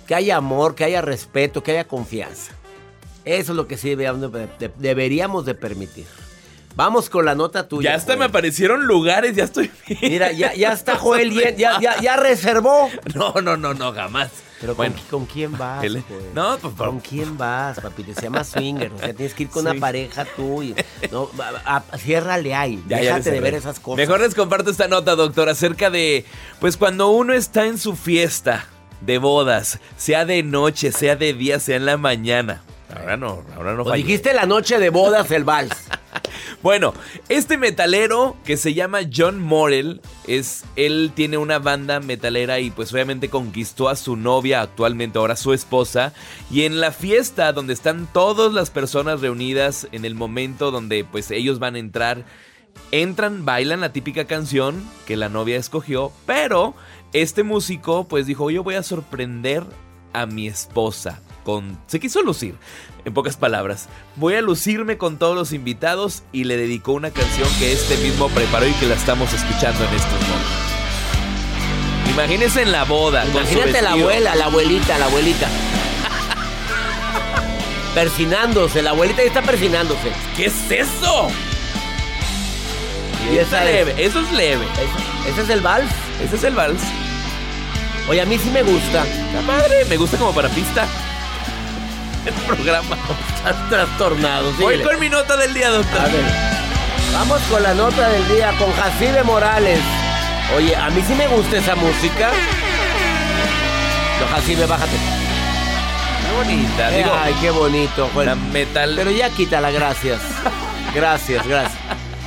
que 0.08 0.16
haya 0.16 0.38
amor, 0.38 0.74
que 0.74 0.86
haya 0.86 1.04
respeto, 1.04 1.62
que 1.62 1.74
haya 1.74 1.88
confianza. 1.88 2.52
Eso 3.26 3.52
es 3.52 3.56
lo 3.56 3.68
que 3.68 3.78
sí 3.78 3.90
deberíamos 3.90 4.32
de, 4.32 4.48
de- 4.58 4.72
deberíamos 4.80 5.46
de 5.46 5.54
permitir. 5.54 6.06
Vamos 6.76 7.10
con 7.10 7.26
la 7.26 7.36
nota 7.36 7.68
tuya. 7.68 7.92
Ya 7.92 7.96
hasta 7.96 8.16
me 8.16 8.26
aparecieron 8.26 8.86
lugares, 8.86 9.36
ya 9.36 9.44
estoy. 9.44 9.72
Mira, 10.02 10.32
ya, 10.32 10.54
ya 10.54 10.72
está 10.74 10.96
Joel, 10.96 11.32
ya, 11.32 11.50
ya, 11.52 11.80
ya, 11.80 12.00
ya 12.02 12.16
reservó. 12.18 12.90
No, 13.14 13.34
no, 13.42 13.58
no, 13.58 13.74
no, 13.74 13.94
jamás. 13.94 14.32
Pero 14.60 14.76
bueno, 14.76 14.96
¿con, 15.10 15.20
¿con 15.20 15.26
quién 15.28 15.58
vas? 15.58 15.80
Joel? 15.80 16.04
no, 16.34 16.58
pues, 16.58 16.74
¿Con 16.76 17.00
quién 17.02 17.38
vas, 17.38 17.80
papi? 17.82 18.06
Se 18.16 18.22
llama 18.22 18.44
swinger. 18.46 18.94
O 18.94 18.98
sea, 18.98 19.14
tienes 19.14 19.34
que 19.34 19.44
ir 19.44 19.50
con 19.50 19.68
una 19.68 19.78
pareja 19.80 20.26
tú 20.38 20.64
y. 20.64 20.74
No, 21.12 21.30
a- 21.66 21.84
a- 21.92 21.98
ciérrale 21.98 22.56
ahí. 22.56 22.82
Ya, 22.88 22.98
Déjate 22.98 23.32
de 23.32 23.40
ver 23.42 23.56
esas 23.56 23.80
cosas. 23.82 23.98
Mejor 23.98 24.22
les 24.22 24.34
comparto 24.34 24.72
esta 24.72 24.88
nota, 24.88 25.16
doctor, 25.16 25.50
acerca 25.50 25.90
de, 25.90 26.26
pues 26.62 26.78
cuando 26.78 27.10
uno 27.10 27.34
está 27.34 27.66
en 27.66 27.78
su 27.78 27.96
fiesta 27.96 28.66
de 29.02 29.18
bodas, 29.18 29.80
sea 29.98 30.24
de 30.26 30.42
noche, 30.44 30.94
sea 30.94 31.18
de 31.18 31.34
día, 31.34 31.60
sea 31.60 31.76
en 31.76 31.86
la 31.86 31.98
mañana. 31.98 32.62
Ahora 32.96 33.18
no, 33.18 33.44
ahora 33.58 33.74
no 33.74 33.84
dijiste 33.92 34.34
la 34.34 34.46
noche 34.46 34.78
de 34.80 34.90
bodas 34.92 35.30
el 35.32 35.44
vals. 35.44 35.76
Bueno, 36.64 36.94
este 37.28 37.58
metalero 37.58 38.38
que 38.46 38.56
se 38.56 38.74
llama 38.74 39.00
John 39.14 39.42
Morell, 39.42 40.00
es, 40.28 40.64
él 40.78 41.12
tiene 41.14 41.38
una 41.38 41.60
banda 41.60 42.00
metalera 42.00 42.62
y 42.62 42.72
pues 42.72 42.94
obviamente 42.94 43.30
conquistó 43.30 43.90
a 43.90 43.98
su 43.98 44.16
novia, 44.16 44.62
actualmente 44.62 45.20
ahora 45.20 45.36
su 45.36 45.52
esposa, 45.52 46.14
y 46.50 46.64
en 46.64 46.80
la 46.80 46.94
fiesta 46.94 47.52
donde 47.52 47.74
están 47.74 48.08
todas 48.14 48.54
las 48.54 48.70
personas 48.70 49.20
reunidas 49.20 49.90
en 49.92 50.06
el 50.06 50.16
momento 50.16 50.72
donde 50.72 51.04
pues 51.04 51.32
ellos 51.32 51.60
van 51.60 51.76
a 51.76 51.80
entrar, 51.80 52.24
entran, 52.92 53.44
bailan 53.44 53.82
la 53.82 53.92
típica 53.92 54.24
canción 54.24 54.90
que 55.06 55.18
la 55.18 55.28
novia 55.28 55.58
escogió, 55.58 56.14
pero 56.26 56.76
este 57.12 57.44
músico 57.44 58.08
pues 58.08 58.26
dijo, 58.26 58.50
yo 58.52 58.64
voy 58.64 58.76
a 58.76 58.84
sorprender 58.84 59.66
a 60.14 60.26
mi 60.26 60.48
esposa. 60.48 61.22
Con, 61.44 61.78
se 61.88 62.00
quiso 62.00 62.22
lucir, 62.22 62.56
en 63.04 63.14
pocas 63.14 63.36
palabras. 63.36 63.90
Voy 64.16 64.36
a 64.36 64.42
lucirme 64.42 64.98
con 64.98 65.18
todos 65.18 65.36
los 65.36 65.52
invitados 65.52 66.24
y 66.32 66.46
le 66.46 66.56
dedicó 66.56 66.94
una 66.94 67.12
canción 67.12 67.50
que 67.60 67.74
este 67.74 67.98
mismo 67.98 68.30
preparó 68.30 68.68
y 68.68 68.74
que 68.74 68.88
la 68.88 68.96
estamos 68.96 69.34
escuchando 69.34 69.84
en 69.84 69.94
estos 69.94 70.12
momentos. 70.12 70.74
Imagínense 72.14 72.62
en 72.62 72.72
la 72.72 72.84
boda. 72.84 73.26
Imagínate 73.26 73.82
la 73.82 73.92
abuela, 73.94 74.36
la 74.36 74.46
abuelita, 74.46 74.98
la 74.98 75.06
abuelita. 75.06 75.50
Persinándose, 77.96 78.82
la 78.82 78.92
abuelita 78.92 79.22
ya 79.22 79.28
está 79.28 79.42
persinándose. 79.42 80.12
¿Qué 80.36 80.46
es 80.46 80.72
eso? 80.72 81.28
Y 83.32 83.38
esa 83.38 83.66
es 83.66 83.72
leve, 83.72 84.06
eso 84.06 84.20
es 84.20 84.32
leve. 84.32 84.66
¿Ese, 84.74 85.32
ese 85.32 85.42
es 85.42 85.50
el 85.50 85.62
vals? 85.62 85.92
Ese 86.24 86.36
es 86.36 86.44
el 86.44 86.56
vals. 86.56 86.82
Oye, 88.10 88.22
a 88.22 88.26
mí 88.26 88.38
sí 88.38 88.50
me 88.50 88.64
gusta. 88.64 89.06
La 89.34 89.42
madre, 89.42 89.86
me 89.86 89.98
gusta 89.98 90.18
como 90.18 90.34
para 90.34 90.50
pista. 90.50 90.88
El 92.26 92.34
programa. 92.46 92.98
Estás 93.36 93.70
trastornado. 93.70 94.52
Voy 94.54 94.74
síguele. 94.76 94.84
con 94.84 95.00
mi 95.00 95.10
nota 95.10 95.36
del 95.38 95.54
día, 95.54 95.70
doctor. 95.70 96.00
A 96.00 96.06
ver, 96.06 96.24
vamos 97.14 97.42
con 97.50 97.62
la 97.64 97.74
nota 97.74 98.10
del 98.10 98.28
día 98.30 98.52
con 98.58 98.72
Jacibe 98.74 99.24
Morales. 99.24 99.80
Oye, 100.56 100.76
a 100.76 100.90
mí 100.90 101.02
sí 101.06 101.14
me 101.16 101.28
gusta 101.28 101.58
esa 101.58 101.76
música. 101.76 102.30
No, 104.20 104.28
Jacibe, 104.36 104.66
bájate. 104.66 104.92
Qué 104.92 106.36
bonita, 106.38 106.90
digo. 106.92 107.12
Ay, 107.22 107.36
qué 107.42 107.50
bonito. 107.52 108.10
La 108.24 108.36
metal. 108.36 108.94
Pero 108.96 109.12
ya 109.12 109.30
quítala, 109.30 109.72
gracias. 109.72 110.20
Gracias, 110.94 111.46
gracias. 111.48 111.78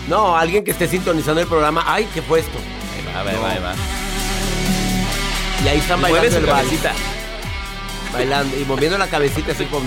No, 0.08 0.36
alguien 0.36 0.64
que 0.64 0.70
esté 0.72 0.86
sintonizando 0.88 1.40
el 1.40 1.46
programa. 1.46 1.84
Ay, 1.86 2.08
¿qué 2.12 2.22
fue 2.22 2.40
esto? 2.40 2.58
Ahí 2.58 3.04
va, 3.24 3.30
ahí 3.30 3.36
No. 3.36 3.42
va, 3.42 3.50
ahí 3.50 3.58
va. 3.58 3.74
Y 5.64 5.68
ahí 5.68 5.78
están 5.78 6.00
bailando 6.02 6.36
el 6.36 6.46
vals. 6.46 6.68
Bailando 8.12 8.56
y 8.58 8.64
moviendo 8.64 8.98
la 8.98 9.08
cabecita 9.08 9.52
así 9.52 9.64
con... 9.66 9.82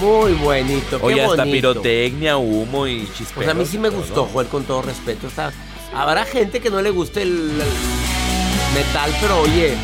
Muy 0.00 0.32
bonito, 0.34 0.98
qué 1.00 1.06
Oye, 1.06 1.24
hasta 1.24 1.44
pirotecnia, 1.44 2.36
humo 2.36 2.86
y 2.86 3.06
chispeos. 3.06 3.32
Pues 3.34 3.48
a 3.48 3.54
mí 3.54 3.64
sí 3.64 3.78
me 3.78 3.88
gustó, 3.88 4.26
Joel, 4.26 4.46
con 4.48 4.64
todo 4.64 4.82
respeto. 4.82 5.26
Está... 5.26 5.52
Habrá 5.94 6.24
gente 6.26 6.60
que 6.60 6.68
no 6.68 6.82
le 6.82 6.90
guste 6.90 7.22
el, 7.22 7.30
el 7.30 8.74
metal, 8.74 9.10
pero 9.20 9.40
oye, 9.40 9.74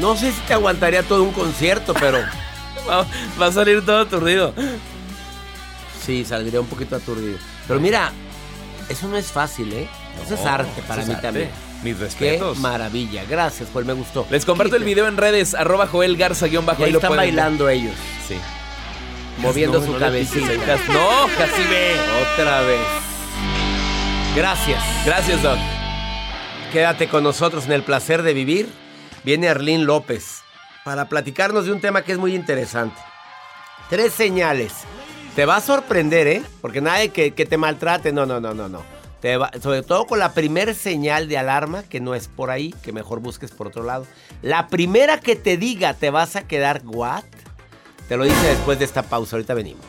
no 0.00 0.16
sé 0.16 0.32
si 0.32 0.40
te 0.40 0.54
aguantaría 0.54 1.04
todo 1.04 1.22
un 1.22 1.30
concierto, 1.32 1.94
pero 1.94 2.18
Va, 2.88 3.06
va 3.40 3.46
a 3.46 3.52
salir 3.52 3.84
todo 3.84 4.00
aturdido. 4.00 4.52
sí, 6.04 6.24
saldría 6.24 6.60
un 6.60 6.66
poquito 6.66 6.96
aturdido. 6.96 7.38
Pero 7.66 7.80
mira, 7.80 8.12
eso 8.88 9.08
no 9.08 9.16
es 9.16 9.26
fácil, 9.32 9.72
¿eh? 9.72 9.88
Eso 10.24 10.34
es 10.34 10.44
arte 10.44 10.82
para 10.82 11.04
mí 11.04 11.12
arte. 11.12 11.22
también. 11.22 11.50
Mis 11.84 11.96
Qué 11.96 12.04
respetos. 12.04 12.58
maravilla. 12.58 13.24
Gracias, 13.28 13.68
Joel, 13.72 13.84
me 13.84 13.92
gustó. 13.92 14.26
Les 14.30 14.44
comparto 14.44 14.74
el 14.76 14.84
video 14.84 15.06
en 15.06 15.16
redes, 15.16 15.54
arroba 15.54 15.86
Joel 15.86 16.16
Garza 16.16 16.46
guion 16.46 16.64
bajo. 16.66 16.82
Y 16.82 16.86
ahí 16.86 16.92
lo 16.92 16.98
están 16.98 17.10
ver. 17.12 17.18
bailando 17.18 17.68
ellos, 17.68 17.94
Sí. 18.26 18.36
moviendo 19.38 19.78
No, 19.80 19.86
su 19.86 19.92
no 19.92 19.98
cabecita. 19.98 20.46
No, 20.88 21.28
Jacibe. 21.36 21.92
Otra 22.32 22.62
vez. 22.62 22.80
Gracias. 24.34 24.82
Gracias, 25.04 25.42
Doc. 25.42 25.58
Quédate 26.72 27.08
con 27.08 27.22
nosotros 27.22 27.66
en 27.66 27.72
el 27.72 27.82
placer 27.82 28.22
de 28.22 28.34
vivir. 28.34 28.68
Viene 29.22 29.48
Arlín 29.48 29.86
López 29.86 30.42
para 30.84 31.08
platicarnos 31.08 31.66
de 31.66 31.72
un 31.72 31.80
tema 31.80 32.02
que 32.02 32.12
es 32.12 32.18
muy 32.18 32.34
interesante. 32.34 33.00
Tres 33.88 34.12
señales. 34.12 34.72
Te 35.36 35.46
va 35.46 35.56
a 35.56 35.60
sorprender, 35.60 36.26
¿eh? 36.26 36.42
Porque 36.60 36.80
nadie 36.80 37.10
que, 37.10 37.32
que 37.32 37.46
te 37.46 37.56
maltrate, 37.56 38.12
no, 38.12 38.26
no, 38.26 38.40
no, 38.40 38.54
no, 38.54 38.68
no. 38.68 38.82
Sobre 39.62 39.82
todo 39.82 40.06
con 40.06 40.18
la 40.18 40.34
primera 40.34 40.74
señal 40.74 41.28
de 41.28 41.38
alarma, 41.38 41.82
que 41.82 41.98
no 41.98 42.14
es 42.14 42.28
por 42.28 42.50
ahí, 42.50 42.74
que 42.82 42.92
mejor 42.92 43.20
busques 43.20 43.52
por 43.52 43.68
otro 43.68 43.82
lado. 43.82 44.06
La 44.42 44.68
primera 44.68 45.18
que 45.18 45.34
te 45.34 45.56
diga, 45.56 45.94
te 45.94 46.10
vas 46.10 46.36
a 46.36 46.46
quedar, 46.46 46.82
¿what? 46.84 47.24
Te 48.06 48.18
lo 48.18 48.24
dice 48.24 48.46
después 48.46 48.78
de 48.78 48.84
esta 48.84 49.02
pausa, 49.02 49.36
ahorita 49.36 49.54
venimos. 49.54 49.82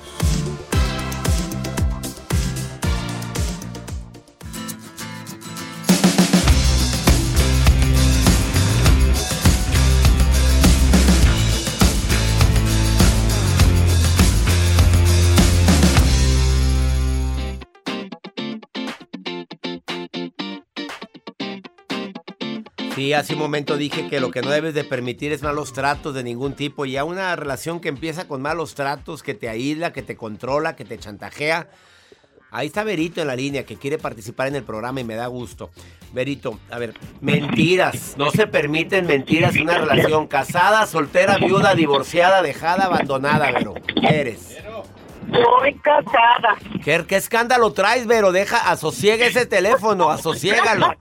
Sí, 22.95 23.11
hace 23.11 23.33
un 23.33 23.39
momento 23.39 23.75
dije 23.75 24.07
que 24.07 24.21
lo 24.21 24.31
que 24.31 24.41
no 24.41 24.49
debes 24.49 24.73
de 24.73 24.85
permitir 24.85 25.33
es 25.33 25.43
malos 25.43 25.73
tratos 25.73 26.13
de 26.13 26.23
ningún 26.23 26.53
tipo. 26.53 26.85
Ya 26.85 27.03
una 27.03 27.35
relación 27.35 27.81
que 27.81 27.89
empieza 27.89 28.25
con 28.25 28.41
malos 28.41 28.73
tratos, 28.73 29.21
que 29.21 29.33
te 29.33 29.49
aísla, 29.49 29.91
que 29.91 30.01
te 30.01 30.15
controla, 30.15 30.77
que 30.77 30.85
te 30.85 30.97
chantajea. 30.97 31.67
Ahí 32.51 32.67
está 32.67 32.85
Berito 32.85 33.19
en 33.19 33.27
la 33.27 33.35
línea 33.35 33.65
que 33.65 33.75
quiere 33.75 33.97
participar 33.97 34.47
en 34.47 34.55
el 34.55 34.63
programa 34.63 35.01
y 35.01 35.03
me 35.03 35.15
da 35.15 35.27
gusto. 35.27 35.71
Berito, 36.13 36.57
a 36.71 36.79
ver, 36.79 36.93
mentiras. 37.19 38.13
No 38.17 38.31
se 38.31 38.47
permiten 38.47 39.07
mentiras 39.07 39.57
en 39.57 39.63
una 39.63 39.77
relación. 39.77 40.27
Casada, 40.27 40.85
soltera, 40.85 41.37
viuda, 41.37 41.75
divorciada, 41.75 42.41
dejada, 42.41 42.85
abandonada, 42.85 43.51
Vero. 43.51 43.73
¿Qué 43.73 44.07
eres? 44.07 44.55
Soy 45.33 45.73
casada. 45.79 46.55
¿Qué, 46.81 47.03
qué 47.05 47.17
escándalo 47.17 47.73
traes, 47.73 48.07
Vero? 48.07 48.31
Deja, 48.31 48.71
asosiega 48.71 49.25
ese 49.25 49.45
teléfono, 49.45 50.09
asosiégalo. 50.09 50.95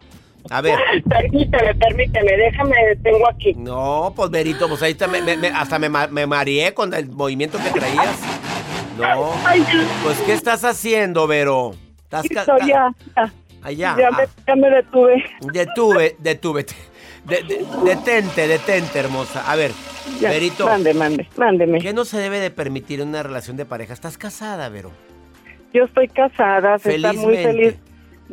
A 0.50 0.60
ver. 0.60 0.78
Permíteme, 1.08 1.74
permíteme, 1.74 2.36
déjame, 2.36 2.76
tengo 3.02 3.28
aquí. 3.28 3.54
No, 3.54 4.12
pues 4.14 4.30
Berito, 4.30 4.68
pues 4.68 4.82
ahí 4.82 4.92
está, 4.92 5.06
me- 5.08 5.18
hasta 5.48 5.78
me, 5.78 5.88
ma- 5.88 6.06
me 6.08 6.26
mareé 6.26 6.74
con 6.74 6.92
el 6.94 7.08
movimiento 7.08 7.58
que 7.58 7.70
traías. 7.78 8.18
No, 8.98 9.32
Ay, 9.44 9.64
pues 10.04 10.18
¿qué 10.20 10.32
estás 10.34 10.62
haciendo, 10.64 11.26
Vero? 11.26 11.72
Estás 12.04 12.46
ya, 12.46 12.66
ya, 13.16 13.32
allá. 13.62 13.96
ya, 13.98 14.10
me, 14.12 14.24
ya 14.46 14.54
me 14.56 14.70
detuve. 14.70 15.24
Detuve, 15.52 16.16
detúvete. 16.20 16.74
De- 17.24 17.42
de- 17.42 17.64
detente, 17.84 18.46
detente, 18.46 18.98
hermosa. 18.98 19.50
A 19.50 19.56
ver, 19.56 19.72
Ya, 20.20 20.28
Berito, 20.28 20.66
Mande, 20.66 20.92
mande, 20.94 21.26
mándeme. 21.36 21.78
¿qué 21.80 21.92
no 21.94 22.04
se 22.04 22.18
debe 22.18 22.38
de 22.38 22.50
permitir 22.50 23.00
en 23.00 23.08
una 23.08 23.22
relación 23.22 23.56
de 23.56 23.64
pareja? 23.64 23.94
¿Estás 23.94 24.18
casada, 24.18 24.68
Vero? 24.68 24.92
Yo 25.72 25.84
estoy 25.84 26.06
casada, 26.08 26.78
se 26.78 26.94
está 26.96 27.12
muy 27.14 27.36
feliz. 27.38 27.74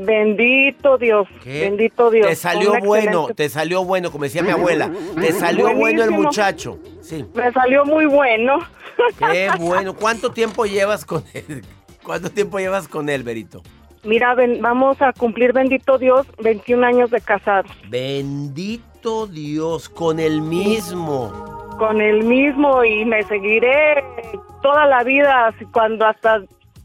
Bendito 0.06 0.98
Dios, 0.98 1.28
¿Qué? 1.44 1.62
bendito 1.62 2.10
Dios. 2.10 2.28
Te 2.28 2.36
salió 2.36 2.74
bueno, 2.80 3.12
excelente- 3.30 3.34
te 3.36 3.50
salió 3.50 3.84
bueno, 3.86 4.12
como 4.12 4.24
decía 4.24 4.42
mi 4.44 4.50
abuela. 4.52 4.90
Te 5.20 5.32
salió 5.34 5.74
bueno 5.76 6.04
el 6.04 6.12
muchacho. 6.12 6.80
Sí. 7.02 7.26
Me 7.34 7.52
salió 7.52 7.86
muy 7.86 8.06
bueno. 8.06 8.60
Qué 9.20 9.50
bueno. 9.60 9.94
¿Cuánto 9.96 10.32
tiempo 10.32 10.66
llevas 10.66 11.06
con 11.06 11.24
él? 11.34 11.64
¿Cuánto 12.04 12.30
tiempo 12.32 12.58
llevas 12.60 12.88
con 12.88 13.10
él, 13.10 13.24
Berito? 13.24 13.62
Mira, 14.04 14.34
ven- 14.34 14.60
vamos 14.62 15.00
a 15.02 15.14
cumplir, 15.14 15.54
bendito 15.54 16.00
Dios, 16.00 16.26
21 16.40 16.84
años 16.86 17.12
de 17.12 17.22
casados. 17.22 17.70
Bendito 17.90 19.28
Dios, 19.28 19.88
con 19.90 20.20
el 20.20 20.42
mismo. 20.42 21.32
Con 21.78 22.02
el 22.02 22.24
mismo 22.24 22.84
y 22.84 23.06
me 23.06 23.22
seguiré 23.24 24.04
toda 24.64 24.86
la 24.88 25.04
vida, 25.04 25.54
cuando 25.72 26.06
hasta 26.08 26.42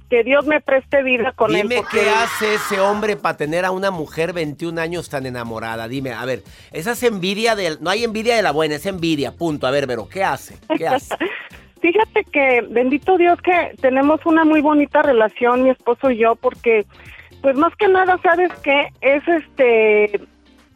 que 0.08 0.22
Dios 0.22 0.46
me 0.46 0.60
preste 0.60 1.02
vida 1.02 1.32
con 1.32 1.54
él. 1.54 1.62
Dime 1.62 1.76
porque- 1.76 2.00
qué 2.00 2.10
hace 2.10 2.54
ese 2.54 2.80
hombre 2.80 3.16
para 3.16 3.36
tener 3.36 3.64
a 3.64 3.70
una 3.70 3.90
mujer 3.90 4.32
21 4.32 4.78
años 4.78 5.08
tan 5.08 5.26
enamorada. 5.26 5.88
Dime, 5.88 6.12
a 6.12 6.24
ver, 6.24 6.42
esa 6.72 6.92
es 6.92 7.02
envidia 7.02 7.56
del. 7.56 7.78
No 7.80 7.90
hay 7.90 8.04
envidia 8.04 8.36
de 8.36 8.42
la 8.42 8.52
buena, 8.52 8.76
es 8.76 8.86
envidia, 8.86 9.32
punto. 9.32 9.66
A 9.66 9.70
ver, 9.70 9.86
pero 9.86 10.08
¿qué 10.08 10.22
hace? 10.24 10.56
¿Qué 10.76 10.86
hace? 10.86 11.14
Fíjate 11.80 12.24
que 12.24 12.62
bendito 12.70 13.16
Dios 13.18 13.40
que 13.42 13.74
tenemos 13.80 14.24
una 14.24 14.44
muy 14.44 14.60
bonita 14.60 15.02
relación 15.02 15.62
mi 15.62 15.70
esposo 15.70 16.10
y 16.10 16.18
yo 16.18 16.34
porque 16.34 16.86
pues 17.42 17.54
más 17.56 17.74
que 17.76 17.86
nada 17.86 18.18
sabes 18.22 18.50
que 18.64 18.88
es 19.02 19.22
este 19.28 20.04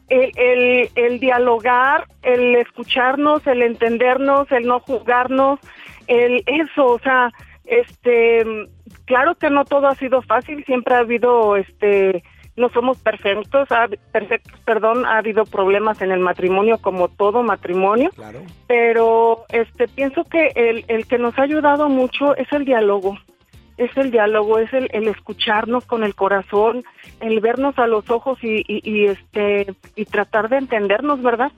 el, 0.09 0.31
el, 0.37 0.89
el 0.95 1.19
dialogar, 1.19 2.05
el 2.21 2.55
escucharnos, 2.55 3.45
el 3.47 3.61
entendernos, 3.61 4.51
el 4.51 4.67
no 4.67 4.79
juzgarnos, 4.81 5.59
el 6.07 6.43
eso, 6.45 6.85
o 6.85 6.99
sea, 6.99 7.31
este 7.65 8.45
claro 9.11 9.35
que 9.35 9.49
no 9.49 9.65
todo 9.65 9.87
ha 9.87 9.95
sido 9.95 10.21
fácil, 10.21 10.63
siempre 10.65 10.95
ha 10.95 10.99
habido 10.99 11.57
este 11.57 12.23
no 12.57 12.69
somos 12.69 12.97
perfectos, 12.97 13.71
ha, 13.71 13.87
perfectos, 14.11 14.59
perdón, 14.65 15.05
ha 15.05 15.17
habido 15.17 15.45
problemas 15.45 16.01
en 16.01 16.11
el 16.11 16.19
matrimonio 16.19 16.77
como 16.79 17.07
todo 17.07 17.43
matrimonio, 17.43 18.09
Claro. 18.15 18.39
pero 18.67 19.45
este 19.49 19.87
pienso 19.87 20.23
que 20.25 20.51
el, 20.55 20.85
el 20.87 21.07
que 21.07 21.17
nos 21.17 21.37
ha 21.39 21.43
ayudado 21.43 21.89
mucho 21.89 22.35
es 22.35 22.51
el 22.51 22.65
diálogo, 22.65 23.17
es 23.77 23.95
el 23.97 24.11
diálogo, 24.11 24.59
es 24.59 24.71
el, 24.73 24.89
el 24.91 25.07
escucharnos 25.07 25.85
con 25.85 26.03
el 26.03 26.13
corazón, 26.13 26.83
el 27.19 27.39
vernos 27.39 27.77
a 27.79 27.87
los 27.87 28.09
ojos 28.09 28.37
y, 28.43 28.63
y, 28.67 28.81
y, 28.83 29.05
este 29.07 29.73
y 29.95 30.05
tratar 30.05 30.49
de 30.49 30.57
entendernos, 30.57 31.21
¿verdad? 31.21 31.51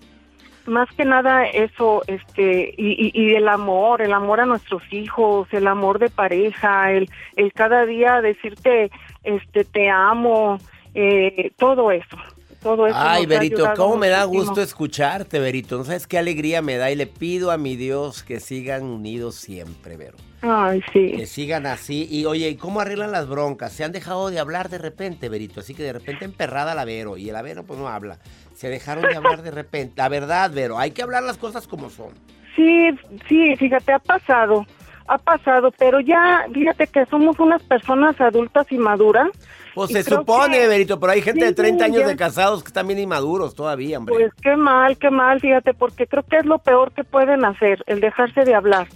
Más 0.65 0.89
que 0.95 1.03
nada 1.03 1.45
eso, 1.45 2.03
este 2.07 2.73
y, 2.77 3.11
y, 3.13 3.35
el 3.35 3.49
amor, 3.49 4.01
el 4.01 4.13
amor 4.13 4.39
a 4.39 4.45
nuestros 4.45 4.81
hijos, 4.93 5.47
el 5.51 5.67
amor 5.67 5.99
de 5.99 6.09
pareja, 6.09 6.91
el, 6.91 7.09
el 7.35 7.51
cada 7.51 7.85
día 7.85 8.21
decirte, 8.21 8.89
este 9.23 9.65
te 9.65 9.89
amo, 9.89 10.57
eh, 10.95 11.51
todo 11.57 11.91
eso, 11.91 12.17
todo 12.63 12.87
eso. 12.87 12.97
Ay, 12.97 13.25
Berito, 13.25 13.69
cómo 13.75 13.97
me 13.97 14.09
da 14.09 14.23
gusto 14.23 14.61
escucharte, 14.61 15.39
Berito. 15.39 15.77
No 15.77 15.83
sabes 15.83 16.07
qué 16.07 16.17
alegría 16.17 16.61
me 16.61 16.77
da 16.77 16.89
y 16.89 16.95
le 16.95 17.05
pido 17.05 17.51
a 17.51 17.57
mi 17.57 17.75
Dios 17.75 18.23
que 18.23 18.39
sigan 18.39 18.83
unidos 18.83 19.35
siempre, 19.35 19.97
Vero. 19.97 20.17
Ay, 20.41 20.81
sí. 20.91 21.11
Que 21.11 21.25
sigan 21.25 21.65
así. 21.65 22.07
Y 22.09 22.25
oye, 22.25 22.49
¿y 22.49 22.55
cómo 22.55 22.81
arreglan 22.81 23.11
las 23.11 23.27
broncas? 23.27 23.71
Se 23.71 23.83
han 23.83 23.91
dejado 23.91 24.29
de 24.29 24.39
hablar 24.39 24.69
de 24.69 24.77
repente, 24.77 25.29
Berito. 25.29 25.59
Así 25.59 25.75
que 25.75 25.83
de 25.83 25.93
repente 25.93 26.25
emperrada 26.25 26.75
la 26.75 26.85
Vero. 26.85 27.17
Y 27.17 27.29
el 27.29 27.41
Vero 27.43 27.63
pues 27.63 27.79
no 27.79 27.87
habla. 27.87 28.17
Se 28.55 28.69
dejaron 28.69 29.03
de 29.03 29.15
hablar 29.15 29.41
de 29.41 29.51
repente. 29.51 29.93
La 29.97 30.09
verdad, 30.09 30.51
Vero, 30.51 30.79
hay 30.79 30.91
que 30.91 31.03
hablar 31.03 31.23
las 31.23 31.37
cosas 31.37 31.67
como 31.67 31.89
son. 31.89 32.13
Sí, 32.55 32.89
sí, 33.27 33.55
fíjate, 33.55 33.93
ha 33.93 33.99
pasado, 33.99 34.65
ha 35.07 35.17
pasado, 35.17 35.71
pero 35.77 35.99
ya, 35.99 36.45
fíjate 36.53 36.87
que 36.87 37.05
somos 37.07 37.39
unas 37.39 37.63
personas 37.63 38.19
adultas 38.21 38.71
y 38.71 38.77
maduras. 38.77 39.29
Pues 39.73 39.91
Y 39.91 39.93
se 39.95 40.03
supone, 40.03 40.59
que- 40.59 40.67
Berito, 40.67 40.99
pero 40.99 41.13
hay 41.13 41.21
gente 41.21 41.41
Sí, 41.41 41.45
de 41.47 41.53
30 41.53 41.85
años 41.85 42.01
ya. 42.01 42.07
de 42.07 42.15
casados 42.15 42.63
que 42.63 42.67
están 42.67 42.87
bien 42.87 42.99
inmaduros 42.99 43.55
todavía, 43.55 43.97
hombre. 43.97 44.13
Pues 44.15 44.31
qué 44.41 44.55
mal, 44.55 44.97
qué 44.97 45.09
mal, 45.09 45.39
fíjate, 45.39 45.73
porque 45.73 46.05
creo 46.07 46.23
que 46.23 46.37
es 46.37 46.45
lo 46.45 46.59
peor 46.59 46.91
que 46.91 47.03
pueden 47.03 47.43
hacer, 47.45 47.83
el 47.87 47.99
dejarse 47.99 48.43
de 48.43 48.53
hablar. 48.55 48.87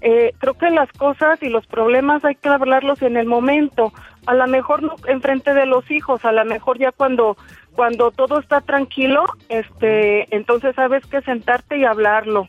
Eh, 0.00 0.32
creo 0.38 0.54
que 0.54 0.70
las 0.70 0.90
cosas 0.92 1.42
y 1.42 1.48
los 1.48 1.66
problemas 1.66 2.24
hay 2.24 2.36
que 2.36 2.48
hablarlos 2.48 3.02
en 3.02 3.16
el 3.16 3.26
momento, 3.26 3.92
a 4.26 4.32
lo 4.34 4.46
mejor 4.46 4.82
no 4.82 4.94
enfrente 5.08 5.52
de 5.52 5.66
los 5.66 5.90
hijos, 5.90 6.24
a 6.24 6.32
lo 6.32 6.44
mejor 6.44 6.78
ya 6.78 6.92
cuando 6.92 7.36
cuando 7.74 8.12
todo 8.12 8.38
está 8.38 8.60
tranquilo, 8.60 9.24
este, 9.48 10.32
entonces 10.34 10.76
sabes 10.76 11.04
que 11.06 11.20
sentarte 11.22 11.76
y 11.76 11.84
hablarlo 11.84 12.48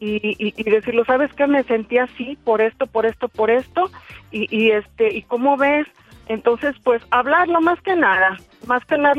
y, 0.00 0.16
y, 0.38 0.52
y 0.54 0.62
decirlo, 0.70 1.06
sabes 1.06 1.32
que 1.32 1.46
me 1.46 1.62
sentí 1.64 1.96
así 1.96 2.36
por 2.44 2.60
esto, 2.60 2.86
por 2.86 3.06
esto, 3.06 3.28
por 3.28 3.50
esto 3.50 3.90
y, 4.30 4.54
y 4.54 4.72
este 4.72 5.14
y 5.16 5.22
cómo 5.22 5.56
ves, 5.56 5.86
entonces 6.28 6.74
pues 6.82 7.02
hablarlo 7.10 7.60
más 7.60 7.80
que 7.82 7.94
nada, 7.94 8.36
más 8.66 8.84
que 8.84 8.98
nada, 8.98 9.14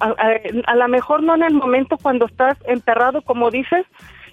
a, 0.00 0.06
a, 0.06 0.36
a 0.66 0.76
lo 0.76 0.88
mejor 0.88 1.22
no 1.22 1.34
en 1.34 1.42
el 1.42 1.54
momento 1.54 1.96
cuando 2.00 2.26
estás 2.26 2.56
enterrado 2.66 3.22
como 3.22 3.50
dices 3.50 3.86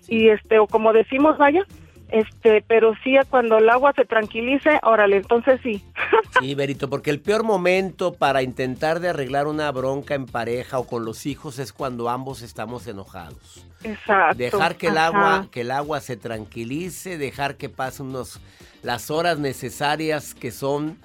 y 0.07 0.29
este 0.29 0.60
o 0.60 0.67
como 0.67 0.93
decimos 0.93 1.38
vaya, 1.38 1.65
este, 2.10 2.63
pero 2.65 2.93
sí 3.03 3.17
a 3.17 3.25
cuando 3.25 3.57
el 3.57 3.69
agua 3.69 3.91
se 3.93 4.05
tranquilice, 4.05 4.79
órale, 4.84 5.17
entonces 5.17 5.60
sí. 5.62 5.84
Sí, 6.39 6.55
Berito, 6.55 6.89
porque 6.89 7.10
el 7.10 7.19
peor 7.19 7.43
momento 7.43 8.13
para 8.13 8.43
intentar 8.43 9.00
de 9.00 9.10
arreglar 9.10 9.48
una 9.48 9.72
bronca 9.72 10.13
en 10.15 10.25
pareja 10.25 10.77
o 10.79 10.86
con 10.86 11.03
los 11.03 11.25
hijos 11.25 11.60
es 11.60 11.74
cuando 11.74 12.10
ambos 12.10 12.41
estamos 12.41 12.88
enojados. 12.88 13.65
Exacto. 13.84 14.38
Dejar 14.38 14.75
que 14.75 14.88
el 14.88 14.98
ajá. 14.98 15.07
agua, 15.07 15.48
que 15.51 15.62
el 15.62 15.72
agua 15.72 16.00
se 16.00 16.15
tranquilice, 16.15 17.17
dejar 17.17 17.55
que 17.55 17.69
pasen 17.69 18.07
unos 18.07 18.39
las 18.84 19.10
horas 19.10 19.39
necesarias 19.39 20.34
que 20.34 20.51
son 20.51 20.97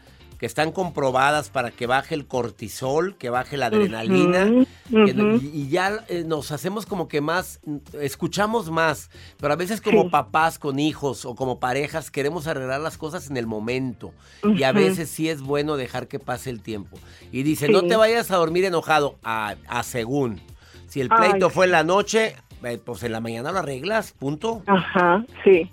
que 0.42 0.46
están 0.46 0.72
comprobadas 0.72 1.50
para 1.50 1.70
que 1.70 1.87
baje 1.87 2.16
el 2.16 2.26
cortisol, 2.26 3.14
que 3.16 3.31
baje 3.31 3.57
la 3.57 3.66
adrenalina, 3.66 4.50
que 4.90 5.38
y, 5.40 5.68
ya 5.68 6.05
eh, 6.09 6.24
nos 6.26 6.50
hacemos 6.50 6.85
como 6.85 7.07
que 7.07 7.20
más, 7.20 7.61
escuchamos 8.00 8.68
más, 8.68 9.09
pero 9.38 9.52
a 9.52 9.57
veces 9.57 9.81
como 9.81 10.02
Sí. 10.02 10.09
papás 10.09 10.59
con 10.59 10.81
hijos 10.81 11.24
o 11.26 11.37
como 11.37 11.61
parejas 11.61 12.11
queremos 12.11 12.48
arreglar 12.48 12.81
las 12.81 12.98
cosas 12.98 13.31
en 13.31 13.37
el 13.37 13.46
momento 13.46 14.12
y 14.42 14.64
a 14.64 14.72
veces 14.72 15.09
sí 15.11 15.28
es 15.28 15.42
bueno 15.42 15.76
dejar 15.76 16.09
que 16.09 16.18
pase 16.18 16.50
el 16.50 16.61
tiempo. 16.61 16.98
Y 17.31 17.44
dice, 17.44 17.66
Sí. 17.66 17.72
no 17.72 17.85
te 17.85 17.94
vayas 17.94 18.33
a 18.33 18.37
dormir 18.38 18.64
enojado, 18.64 19.20
a, 19.22 19.55
a 19.68 19.85
según. 19.85 20.40
Si 20.88 21.00
el 21.00 21.07
Ay, 21.12 21.31
pleito 21.31 21.50
fue 21.50 21.66
en 21.66 21.70
la 21.70 21.85
noche, 21.85 22.35
eh, 22.64 22.81
pues 22.85 23.05
en 23.05 23.12
la 23.12 23.20
mañana 23.20 23.52
lo 23.52 23.61
arreglas, 23.61 24.11
punto. 24.11 24.64
Ajá, 24.66 25.24
sí. 25.44 25.70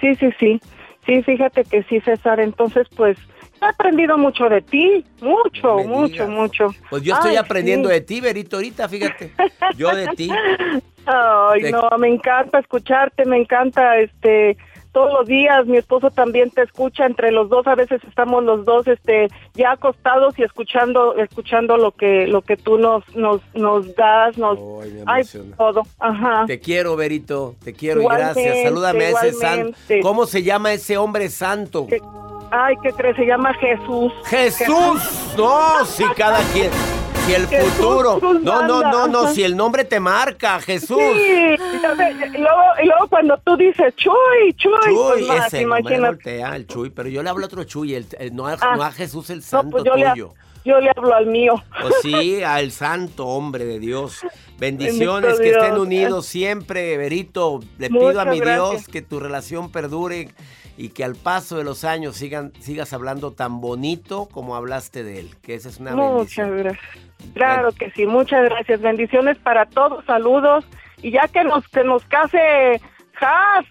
Sí, 0.00 0.12
sí, 0.16 0.26
sí. 0.40 0.60
Sí, 1.06 1.22
fíjate 1.22 1.62
que 1.62 1.84
sí, 1.84 2.00
César. 2.00 2.40
Entonces, 2.40 2.88
pues, 2.96 3.16
he 3.66 3.68
aprendido 3.70 4.18
mucho 4.18 4.48
de 4.48 4.60
ti. 4.62 5.04
Mucho, 5.20 5.76
No 5.78 5.84
mucho, 5.84 6.12
digas. 6.12 6.28
mucho. 6.28 6.68
Pues 6.90 7.02
yo 7.02 7.14
estoy 7.14 7.32
Ay, 7.32 7.36
aprendiendo 7.36 7.88
sí. 7.88 7.94
de 7.94 8.00
ti, 8.00 8.20
Berito, 8.20 8.56
ahorita, 8.56 8.88
fíjate. 8.88 9.32
Yo 9.76 9.94
de 9.94 10.08
ti. 10.16 10.28
Ay, 11.06 11.62
de- 11.62 11.72
no, 11.72 11.88
me 11.98 12.08
encanta 12.08 12.58
escucharte, 12.60 13.24
me 13.24 13.36
encanta, 13.38 13.98
este, 13.98 14.56
todos 14.92 15.12
los 15.12 15.26
días. 15.26 15.66
Mi 15.66 15.78
esposo 15.78 16.10
también 16.10 16.50
te 16.50 16.62
escucha. 16.62 17.06
Entre 17.06 17.32
los 17.32 17.48
dos, 17.48 17.66
a 17.66 17.74
veces 17.74 18.00
estamos 18.06 18.44
los 18.44 18.64
dos, 18.64 18.86
este, 18.86 19.28
ya 19.54 19.72
acostados 19.72 20.38
y 20.38 20.42
escuchando, 20.44 21.16
escuchando 21.16 21.76
lo 21.76 21.90
que, 21.92 22.26
lo 22.28 22.42
que 22.42 22.56
tú 22.56 22.78
nos, 22.78 23.02
nos, 23.16 23.40
nos 23.54 23.94
das, 23.96 24.38
nos, 24.38 24.58
Ay, 25.06 25.24
todo. 25.56 25.82
Ajá. 25.98 26.44
Te 26.46 26.60
quiero, 26.60 26.94
Berito, 26.94 27.56
te 27.64 27.72
quiero 27.72 28.02
y 28.02 28.04
gracias. 28.06 28.62
Salúdame 28.62 29.06
a 29.06 29.10
ese 29.10 29.32
santo. 29.32 29.76
¿Cómo 30.02 30.26
se 30.26 30.42
llama 30.44 30.72
ese 30.72 30.96
hombre 30.98 31.28
santo? 31.30 31.86
Que- 31.88 32.00
Ay, 32.52 32.74
¿qué 32.82 32.92
crees? 32.92 33.16
Se 33.16 33.24
llama 33.24 33.54
Jesús. 33.54 34.12
Jesús. 34.26 35.34
No, 35.36 35.84
si 35.86 36.04
cada 36.16 36.38
quien. 36.52 36.70
Si 37.26 37.34
el 37.34 37.46
Jesús 37.46 37.72
futuro. 37.74 38.18
No, 38.42 38.66
no, 38.66 38.82
no, 38.82 39.06
no. 39.08 39.28
Si 39.32 39.42
el 39.42 39.56
nombre 39.56 39.84
te 39.84 40.00
marca, 40.00 40.60
Jesús. 40.60 40.98
Sí, 40.98 41.56
luego, 41.78 42.62
y 42.82 42.86
luego 42.86 43.06
cuando 43.08 43.38
tú 43.38 43.56
dices 43.56 43.94
Chuy, 43.96 44.52
Chuy, 44.56 44.72
Chuy, 44.84 44.94
pues 44.94 45.26
más, 45.28 45.54
ese 45.54 45.64
voltea, 45.66 46.56
el 46.56 46.66
Chuy, 46.66 46.90
pero 46.90 47.08
yo 47.08 47.22
le 47.22 47.30
hablo 47.30 47.44
a 47.44 47.46
otro 47.46 47.64
Chuy, 47.64 47.94
el- 47.94 48.06
el- 48.18 48.34
no, 48.34 48.46
a, 48.48 48.56
Ah. 48.60 48.76
no 48.76 48.82
a 48.82 48.90
Jesús 48.92 49.30
el 49.30 49.38
No, 49.38 49.42
santo 49.44 49.70
pues 49.70 49.84
yo 49.84 49.94
le, 49.94 50.10
tuyo. 50.10 50.34
yo 50.64 50.80
le 50.80 50.90
hablo 50.94 51.14
al 51.14 51.26
mío. 51.26 51.54
Pues 51.80 51.94
sí, 52.02 52.42
al 52.42 52.70
santo 52.72 53.26
hombre 53.26 53.64
de 53.64 53.78
Dios. 53.78 54.18
Bendiciones, 54.58 55.38
Bendito 55.38 55.42
que 55.60 55.64
estén 55.66 55.78
unidos 55.80 56.26
siempre, 56.26 56.96
Berito. 56.96 57.60
Le 57.78 57.88
Muchas 57.88 58.08
pido 58.10 58.20
a 58.20 58.24
mi 58.26 58.40
gracias. 58.40 58.70
Dios 58.70 58.88
que 58.88 59.02
tu 59.02 59.20
relación 59.20 59.70
perdure 59.72 60.28
y 60.82 60.88
que 60.88 61.04
al 61.04 61.14
paso 61.14 61.56
de 61.58 61.64
los 61.64 61.84
años 61.84 62.16
sigan, 62.16 62.52
sigas 62.60 62.92
hablando 62.92 63.30
tan 63.30 63.60
bonito 63.60 64.26
como 64.32 64.56
hablaste 64.56 65.04
de 65.04 65.20
él, 65.20 65.36
que 65.40 65.54
esa 65.54 65.68
es 65.68 65.78
una 65.78 65.92
Muchas 65.92 66.48
bendición. 66.48 66.58
gracias. 66.58 66.84
Claro 67.34 67.72
que 67.72 67.90
sí, 67.92 68.04
muchas 68.04 68.42
gracias. 68.50 68.80
Bendiciones 68.80 69.38
para 69.38 69.66
todos, 69.66 70.04
saludos. 70.06 70.64
Y 71.00 71.12
ya 71.12 71.28
que 71.28 71.44
nos, 71.44 71.66
que 71.68 71.84
nos 71.84 72.04
case 72.06 72.80
Has, 73.20 73.64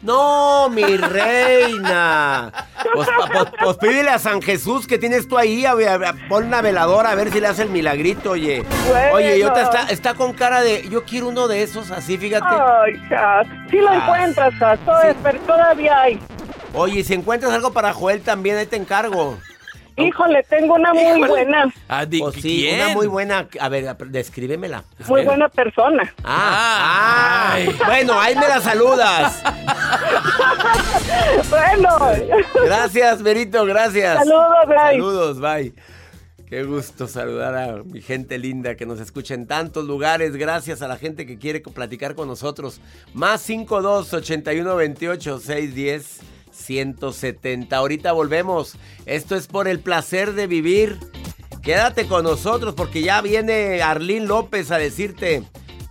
No, 0.00 0.70
mi 0.70 0.84
reina. 0.96 2.50
Pues, 2.94 3.08
pues- 3.32 3.44
pues 3.62 3.76
pídele 3.78 4.10
a 4.10 4.18
San 4.18 4.40
Jesús 4.42 4.86
que 4.86 4.98
tienes 4.98 5.26
tú 5.26 5.36
ahí, 5.38 5.64
a 5.66 5.72
a 5.72 6.14
pon 6.28 6.44
una 6.44 6.60
veladora 6.62 7.10
a 7.10 7.14
ver 7.14 7.30
si 7.32 7.40
le 7.40 7.46
hace 7.48 7.62
el 7.62 7.70
milagrito, 7.70 8.32
oye. 8.32 8.62
Bueno. 8.88 9.14
Oye, 9.14 9.38
y 9.38 9.42
otra 9.42 9.62
está, 9.62 9.82
está 9.90 10.14
con 10.14 10.32
cara 10.34 10.60
de, 10.60 10.86
yo 10.90 11.04
quiero 11.04 11.28
uno 11.28 11.48
de 11.48 11.62
esos, 11.62 11.90
así, 11.90 12.16
fíjate. 12.18 12.46
ay, 12.48 12.92
Has, 13.16 13.46
sí 13.70 13.78
lo 13.78 13.88
Has. 13.90 14.02
encuentras, 14.02 14.62
Has, 14.62 14.78
todo- 14.80 15.00
Sí. 15.02 15.38
todavía 15.46 16.00
hay. 16.00 16.20
Oye, 16.74 17.00
y 17.00 17.04
si 17.04 17.14
encuentras 17.14 17.52
algo 17.52 17.72
para 17.72 17.92
Joel 17.92 18.20
también, 18.22 18.56
ahí 18.56 18.66
te 18.66 18.76
encargo. 18.76 19.38
Híjole, 19.96 20.42
tengo 20.50 20.74
una 20.74 20.92
muy 20.92 21.02
Híjole. 21.04 21.28
buena, 21.28 21.72
Ah, 21.86 22.04
di- 22.04 22.18
Pues 22.18 22.34
sí, 22.34 22.62
¿quién? 22.62 22.80
una 22.80 22.88
muy 22.94 23.06
buena. 23.06 23.48
A 23.60 23.68
ver, 23.68 23.96
descríbemela. 23.96 24.82
muy 25.06 25.22
buena 25.24 25.48
persona. 25.48 26.12
Ah, 26.24 27.50
Ay. 27.52 27.68
bueno, 27.86 28.18
ahí 28.20 28.34
me 28.34 28.48
la 28.48 28.60
saludas. 28.60 29.40
Bueno, 31.50 31.88
Gracias, 32.64 33.22
Berito, 33.22 33.64
gracias. 33.64 34.18
saludos, 34.18 34.66
bye. 34.66 34.76
Saludos, 34.76 35.40
bye. 35.40 35.74
Qué 36.48 36.62
gusto 36.64 37.06
saludar 37.08 37.54
a 37.56 37.82
mi 37.84 38.00
gente 38.00 38.38
linda 38.38 38.74
que 38.76 38.86
nos 38.86 39.00
escucha 39.00 39.34
en 39.34 39.46
tantos 39.46 39.84
lugares. 39.86 40.36
Gracias 40.36 40.82
a 40.82 40.88
la 40.88 40.96
gente 40.96 41.26
que 41.26 41.38
quiere 41.38 41.60
platicar 41.60 42.14
con 42.14 42.28
nosotros. 42.28 42.80
Más 43.12 43.40
52 43.42 44.12
81 44.12 44.76
28 44.76 45.38
610 45.40 46.20
170. 46.54 47.76
Ahorita 47.76 48.12
volvemos. 48.12 48.76
Esto 49.06 49.36
es 49.36 49.46
por 49.46 49.68
el 49.68 49.80
placer 49.80 50.34
de 50.34 50.46
vivir. 50.46 50.98
Quédate 51.62 52.06
con 52.06 52.24
nosotros 52.24 52.74
porque 52.74 53.02
ya 53.02 53.20
viene 53.20 53.82
Arlín 53.82 54.26
López 54.26 54.70
a 54.70 54.78
decirte. 54.78 55.42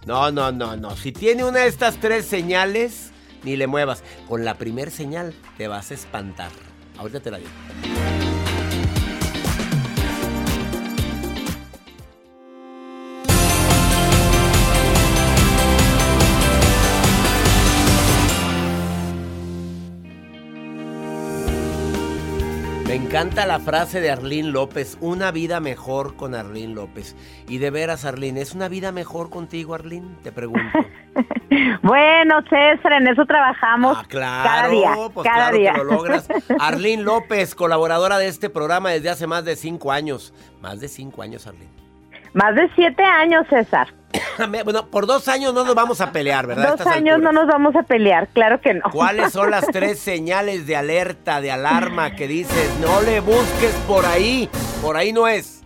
No, 0.05 0.31
no, 0.31 0.51
no, 0.51 0.75
no. 0.75 0.95
Si 0.95 1.11
tiene 1.11 1.43
una 1.43 1.59
de 1.59 1.67
estas 1.67 1.99
tres 1.99 2.25
señales, 2.25 3.11
ni 3.43 3.55
le 3.55 3.67
muevas. 3.67 4.03
Con 4.27 4.45
la 4.45 4.55
primer 4.57 4.91
señal 4.91 5.33
te 5.57 5.67
vas 5.67 5.91
a 5.91 5.93
espantar. 5.93 6.51
Ahorita 6.97 7.19
te 7.19 7.31
la 7.31 7.37
digo. 7.37 7.49
Encanta 23.13 23.45
la 23.45 23.59
frase 23.59 24.01
de 24.01 24.09
Arlín 24.09 24.53
López, 24.53 24.97
una 24.99 25.29
vida 25.29 25.59
mejor 25.59 26.15
con 26.15 26.33
Arlín 26.33 26.73
López. 26.73 27.15
Y 27.47 27.59
de 27.59 27.69
veras, 27.69 28.05
Arlín, 28.05 28.37
¿es 28.37 28.55
una 28.55 28.69
vida 28.69 28.91
mejor 28.91 29.29
contigo, 29.29 29.75
Arlín? 29.75 30.17
Te 30.23 30.31
pregunto. 30.31 30.79
bueno, 31.83 32.41
César, 32.49 32.93
en 32.93 33.07
eso 33.07 33.23
trabajamos 33.27 33.99
ah, 33.99 34.05
claro, 34.07 34.49
cada 34.49 34.67
día. 34.67 34.95
Pues 35.13 35.27
cada 35.27 35.37
claro 35.37 35.57
día. 35.59 35.73
que 35.73 35.77
lo 35.77 35.83
logras. 35.83 36.27
Arlín 36.59 37.03
López, 37.03 37.53
colaboradora 37.53 38.17
de 38.17 38.27
este 38.29 38.49
programa 38.49 38.89
desde 38.89 39.11
hace 39.11 39.27
más 39.27 39.45
de 39.45 39.57
cinco 39.57 39.91
años. 39.91 40.33
Más 40.59 40.79
de 40.79 40.87
cinco 40.87 41.21
años, 41.21 41.45
Arlín. 41.45 41.82
Más 42.33 42.55
de 42.55 42.69
siete 42.75 43.03
años, 43.03 43.45
César. 43.49 43.87
bueno, 44.63 44.87
por 44.87 45.05
dos 45.05 45.27
años 45.27 45.53
no 45.53 45.63
nos 45.63 45.75
vamos 45.75 46.01
a 46.01 46.11
pelear, 46.11 46.47
¿verdad? 46.47 46.77
Dos 46.77 46.87
años 46.87 47.19
no 47.19 47.31
nos 47.31 47.47
vamos 47.47 47.75
a 47.75 47.83
pelear, 47.83 48.27
claro 48.29 48.61
que 48.61 48.73
no. 48.73 48.83
¿Cuáles 48.91 49.33
son 49.33 49.51
las 49.51 49.65
tres 49.71 49.99
señales 49.99 50.67
de 50.67 50.75
alerta, 50.75 51.41
de 51.41 51.51
alarma 51.51 52.15
que 52.15 52.27
dices, 52.27 52.77
no 52.79 53.01
le 53.01 53.19
busques 53.19 53.73
por 53.87 54.05
ahí, 54.05 54.49
por 54.81 54.97
ahí 54.97 55.13
no 55.13 55.27
es? 55.27 55.63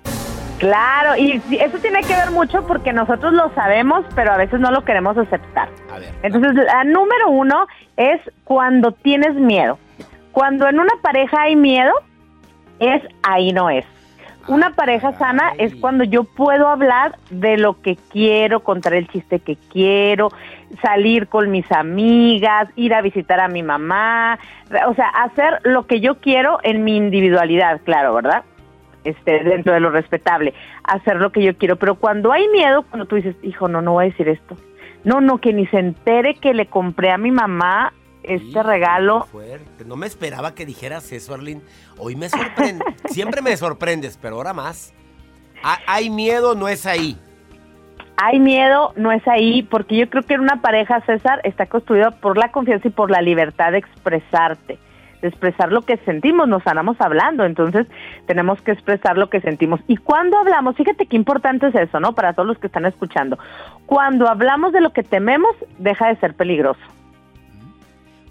Claro, 0.60 1.16
y 1.16 1.40
eso 1.60 1.78
tiene 1.78 2.02
que 2.02 2.16
ver 2.16 2.32
mucho 2.32 2.66
porque 2.66 2.92
nosotros 2.92 3.32
lo 3.34 3.54
sabemos, 3.54 4.06
pero 4.16 4.32
a 4.32 4.38
veces 4.38 4.60
no 4.60 4.72
lo 4.72 4.84
queremos 4.84 5.16
aceptar. 5.16 5.70
A 5.92 6.00
ver. 6.00 6.10
Entonces, 6.24 6.56
la 6.56 6.84
número 6.84 7.30
uno 7.30 7.68
es 7.96 8.20
cuando 8.44 8.92
tienes 8.92 9.36
miedo. 9.36 9.78
Cuando 10.32 10.68
en 10.68 10.80
una 10.80 10.94
pareja 11.04 11.42
hay 11.42 11.56
miedo, 11.56 11.94
es 12.80 13.04
ahí 13.22 13.54
no 13.54 13.70
es. 13.70 13.86
Una 14.48 14.72
pareja 14.72 15.12
sana 15.18 15.52
es 15.58 15.76
cuando 15.76 16.06
yo 16.06 16.24
puedo 16.24 16.70
hablar 16.70 17.18
de 17.30 17.58
lo 17.58 17.82
que 17.82 17.98
quiero, 17.98 18.62
contar 18.62 18.94
el 18.94 19.08
chiste 19.10 19.40
que 19.40 19.58
quiero, 19.74 20.30
salir 20.82 21.28
con 21.28 21.52
mis 21.52 21.70
amigas, 21.70 22.70
ir 22.78 22.94
a 22.94 23.02
visitar 23.02 23.42
a 23.42 23.50
mi 23.50 23.62
mamá, 23.62 24.40
o 24.88 24.94
sea, 24.94 25.10
hacer 25.10 25.60
lo 25.64 25.86
que 25.86 26.00
yo 26.00 26.20
quiero 26.22 26.60
en 26.64 26.86
mi 26.86 26.96
individualidad, 26.96 27.82
claro, 27.84 28.14
¿verdad? 28.14 28.44
Este, 29.04 29.44
dentro 29.44 29.74
de 29.74 29.82
lo 29.82 29.90
respetable, 29.90 30.54
hacer 30.84 31.18
lo 31.18 31.34
que 31.34 31.44
yo 31.44 31.58
quiero. 31.58 31.76
Pero 31.76 31.96
cuando 31.96 32.32
hay 32.32 32.48
miedo, 32.48 32.84
cuando 32.84 33.06
tú 33.06 33.18
dices, 33.18 33.36
hijo, 33.44 33.68
no, 33.68 33.82
no 33.82 33.94
voy 33.94 34.06
a 34.06 34.10
decir 34.10 34.30
esto. 34.30 34.56
No, 35.04 35.20
no, 35.20 35.40
que 35.40 35.52
ni 35.52 35.68
se 35.68 35.80
entere 35.80 36.36
que 36.36 36.54
le 36.54 36.68
compré 36.68 37.12
a 37.12 37.18
mi 37.18 37.32
mamá 37.32 37.92
este 38.28 38.64
regalo. 38.64 39.26
Fuerte. 39.26 39.86
No 39.86 39.96
me 39.96 40.08
esperaba 40.08 40.54
que 40.54 40.66
dijeras 40.66 41.12
eso, 41.12 41.34
Arlene. 41.34 41.62
Hoy 41.98 42.16
me 42.16 42.30
sorprende. 42.30 42.84
Siempre 43.10 43.42
me 43.42 43.56
sorprendes, 43.58 44.18
pero 44.22 44.36
ahora 44.36 44.54
más. 44.54 44.94
Hay 45.88 46.10
miedo, 46.10 46.56
no 46.56 46.68
es 46.68 46.86
ahí. 46.86 47.18
Hay 48.18 48.40
miedo, 48.40 48.94
no 48.96 49.12
es 49.12 49.28
ahí, 49.28 49.62
porque 49.62 49.96
yo 49.96 50.10
creo 50.10 50.24
que 50.24 50.34
en 50.34 50.42
una 50.42 50.62
pareja, 50.62 51.02
César, 51.02 51.40
está 51.44 51.68
construida 51.68 52.12
por 52.12 52.38
la 52.38 52.52
confianza 52.52 52.88
y 52.88 52.92
por 52.92 53.12
la 53.12 53.22
libertad 53.22 53.74
de 53.74 53.78
expresarte, 53.78 54.80
de 55.22 55.28
expresar 55.28 55.72
lo 55.72 55.84
que 55.84 55.98
sentimos. 55.98 56.48
Nos 56.48 56.66
andamos 56.66 57.00
hablando, 57.00 57.46
entonces 57.46 57.86
tenemos 58.26 58.60
que 58.62 58.72
expresar 58.72 59.20
lo 59.20 59.30
que 59.30 59.40
sentimos. 59.42 59.82
Y 59.88 59.98
cuando 59.98 60.38
hablamos, 60.40 60.76
fíjate 60.76 61.06
qué 61.06 61.16
importante 61.16 61.68
es 61.68 61.76
eso, 61.76 62.00
¿no? 62.00 62.14
Para 62.14 62.34
todos 62.34 62.48
los 62.48 62.58
que 62.58 62.68
están 62.68 62.88
escuchando. 62.88 63.38
Cuando 63.86 64.28
hablamos 64.28 64.74
de 64.74 64.82
lo 64.82 64.94
que 64.94 65.04
tememos, 65.04 65.56
deja 65.78 66.08
de 66.08 66.16
ser 66.16 66.34
peligroso. 66.34 66.82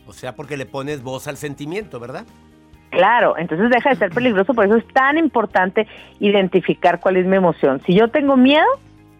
O 0.06 0.12
sea, 0.12 0.34
porque 0.34 0.56
le 0.56 0.66
pones 0.66 1.02
voz 1.02 1.26
al 1.28 1.36
sentimiento, 1.36 1.98
¿verdad? 2.00 2.24
Claro, 2.90 3.36
entonces 3.36 3.68
deja 3.70 3.90
de 3.90 3.96
ser 3.96 4.10
peligroso, 4.10 4.54
por 4.54 4.64
eso 4.64 4.76
es 4.76 4.86
tan 4.88 5.18
importante 5.18 5.86
identificar 6.20 7.00
cuál 7.00 7.16
es 7.16 7.26
mi 7.26 7.36
emoción. 7.36 7.82
Si 7.84 7.94
yo 7.94 8.08
tengo 8.08 8.36
miedo 8.36 8.64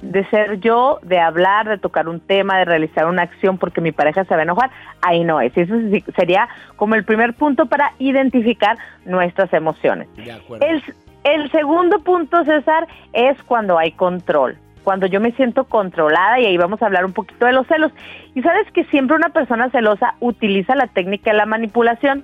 de 0.03 0.25
ser 0.29 0.61
yo, 0.61 0.99
de 1.03 1.19
hablar, 1.19 1.69
de 1.69 1.79
tocar 1.79 2.09
un 2.09 2.21
tema, 2.21 2.59
de 2.59 2.65
realizar 2.65 3.07
una 3.07 3.23
acción 3.23 3.59
porque 3.59 3.81
mi 3.81 3.93
pareja 3.93 4.25
se 4.25 4.35
va 4.35 4.41
a 4.41 4.45
enojar, 4.45 4.71
ahí 5.03 5.25
no 5.25 5.41
es. 5.41 5.57
Eso 5.57 5.75
sería 6.15 6.49
como 6.77 6.95
el 6.95 7.05
primer 7.05 7.35
punto 7.35 7.67
para 7.67 7.93
identificar 7.99 8.79
nuestras 9.05 9.53
emociones. 9.53 10.09
De 10.17 10.33
acuerdo. 10.33 10.65
El, 10.65 10.83
el 11.25 11.51
segundo 11.51 11.99
punto, 12.01 12.45
César, 12.45 12.87
es 13.13 13.43
cuando 13.43 13.79
hay 13.79 13.93
control 13.93 14.57
cuando 14.87 15.09
yo 15.09 15.21
me 15.21 15.33
siento 15.33 15.65
controlada 15.65 16.39
y 16.39 16.47
ahí 16.47 16.57
vamos 16.57 16.81
a 16.81 16.87
hablar 16.87 17.05
un 17.05 17.13
poquito 17.13 17.45
de 17.45 17.53
los 17.53 17.67
celos. 17.67 17.91
Y 18.37 18.43
sabes 18.43 18.71
que 18.71 18.85
siempre 18.85 19.17
una 19.17 19.31
persona 19.31 19.69
celosa 19.71 20.15
utiliza 20.21 20.77
la 20.77 20.87
técnica 20.87 21.33
de 21.33 21.37
la 21.37 21.45
manipulación 21.45 22.23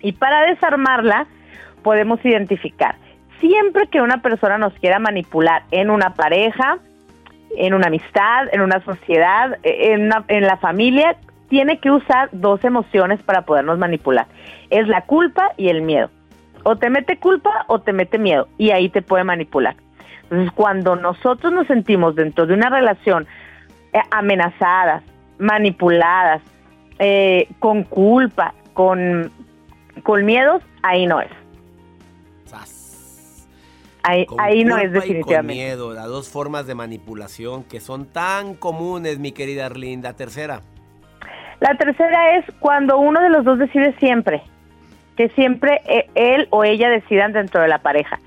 y 0.00 0.10
para 0.10 0.40
desarmarla 0.40 1.28
podemos 1.84 2.18
identificar. 2.24 2.96
Siempre 3.38 3.86
que 3.86 4.00
una 4.00 4.22
persona 4.22 4.58
nos 4.58 4.72
quiera 4.80 4.98
manipular 4.98 5.62
en 5.70 5.88
una 5.88 6.14
pareja, 6.14 6.78
en 7.56 7.74
una 7.74 7.86
amistad, 7.86 8.48
en 8.50 8.62
una 8.62 8.80
sociedad, 8.84 9.56
en, 9.62 10.06
una, 10.06 10.24
en 10.26 10.48
la 10.48 10.56
familia, 10.56 11.14
tiene 11.48 11.78
que 11.78 11.92
usar 11.92 12.28
dos 12.32 12.64
emociones 12.64 13.22
para 13.22 13.42
podernos 13.42 13.78
manipular. 13.78 14.26
Es 14.68 14.88
la 14.88 15.02
culpa 15.02 15.52
y 15.56 15.68
el 15.68 15.82
miedo. 15.82 16.10
O 16.64 16.74
te 16.74 16.90
mete 16.90 17.18
culpa 17.20 17.66
o 17.68 17.78
te 17.82 17.92
mete 17.92 18.18
miedo 18.18 18.48
y 18.58 18.72
ahí 18.72 18.88
te 18.88 19.00
puede 19.00 19.22
manipular. 19.22 19.76
Entonces, 20.34 20.52
cuando 20.56 20.96
nosotros 20.96 21.52
nos 21.52 21.68
sentimos 21.68 22.16
dentro 22.16 22.44
de 22.44 22.54
una 22.54 22.68
relación 22.68 23.26
eh, 23.92 24.00
amenazadas, 24.10 25.04
manipuladas, 25.38 26.42
eh, 26.98 27.48
con 27.60 27.84
culpa, 27.84 28.52
con, 28.72 29.30
con 30.02 30.24
miedos, 30.24 30.60
ahí 30.82 31.06
no 31.06 31.20
es. 31.20 31.30
Ahí, 34.06 34.64
no 34.64 34.76
es 34.76 34.84
y 34.84 34.88
definitivamente. 34.88 35.34
Con 35.34 35.46
miedo, 35.46 35.94
las 35.94 36.08
dos 36.08 36.28
formas 36.28 36.66
de 36.66 36.74
manipulación 36.74 37.64
que 37.64 37.80
son 37.80 38.04
tan 38.04 38.54
comunes, 38.54 39.18
mi 39.18 39.32
querida 39.32 39.64
Arlinda. 39.64 40.12
Tercera. 40.12 40.60
La 41.60 41.74
tercera 41.78 42.36
es 42.36 42.44
cuando 42.60 42.98
uno 42.98 43.22
de 43.22 43.30
los 43.30 43.46
dos 43.46 43.58
decide 43.58 43.94
siempre, 43.98 44.42
que 45.16 45.30
siempre 45.30 45.80
eh, 45.86 46.10
él 46.14 46.48
o 46.50 46.64
ella 46.64 46.90
decidan 46.90 47.32
dentro 47.32 47.62
de 47.62 47.68
la 47.68 47.78
pareja. 47.78 48.18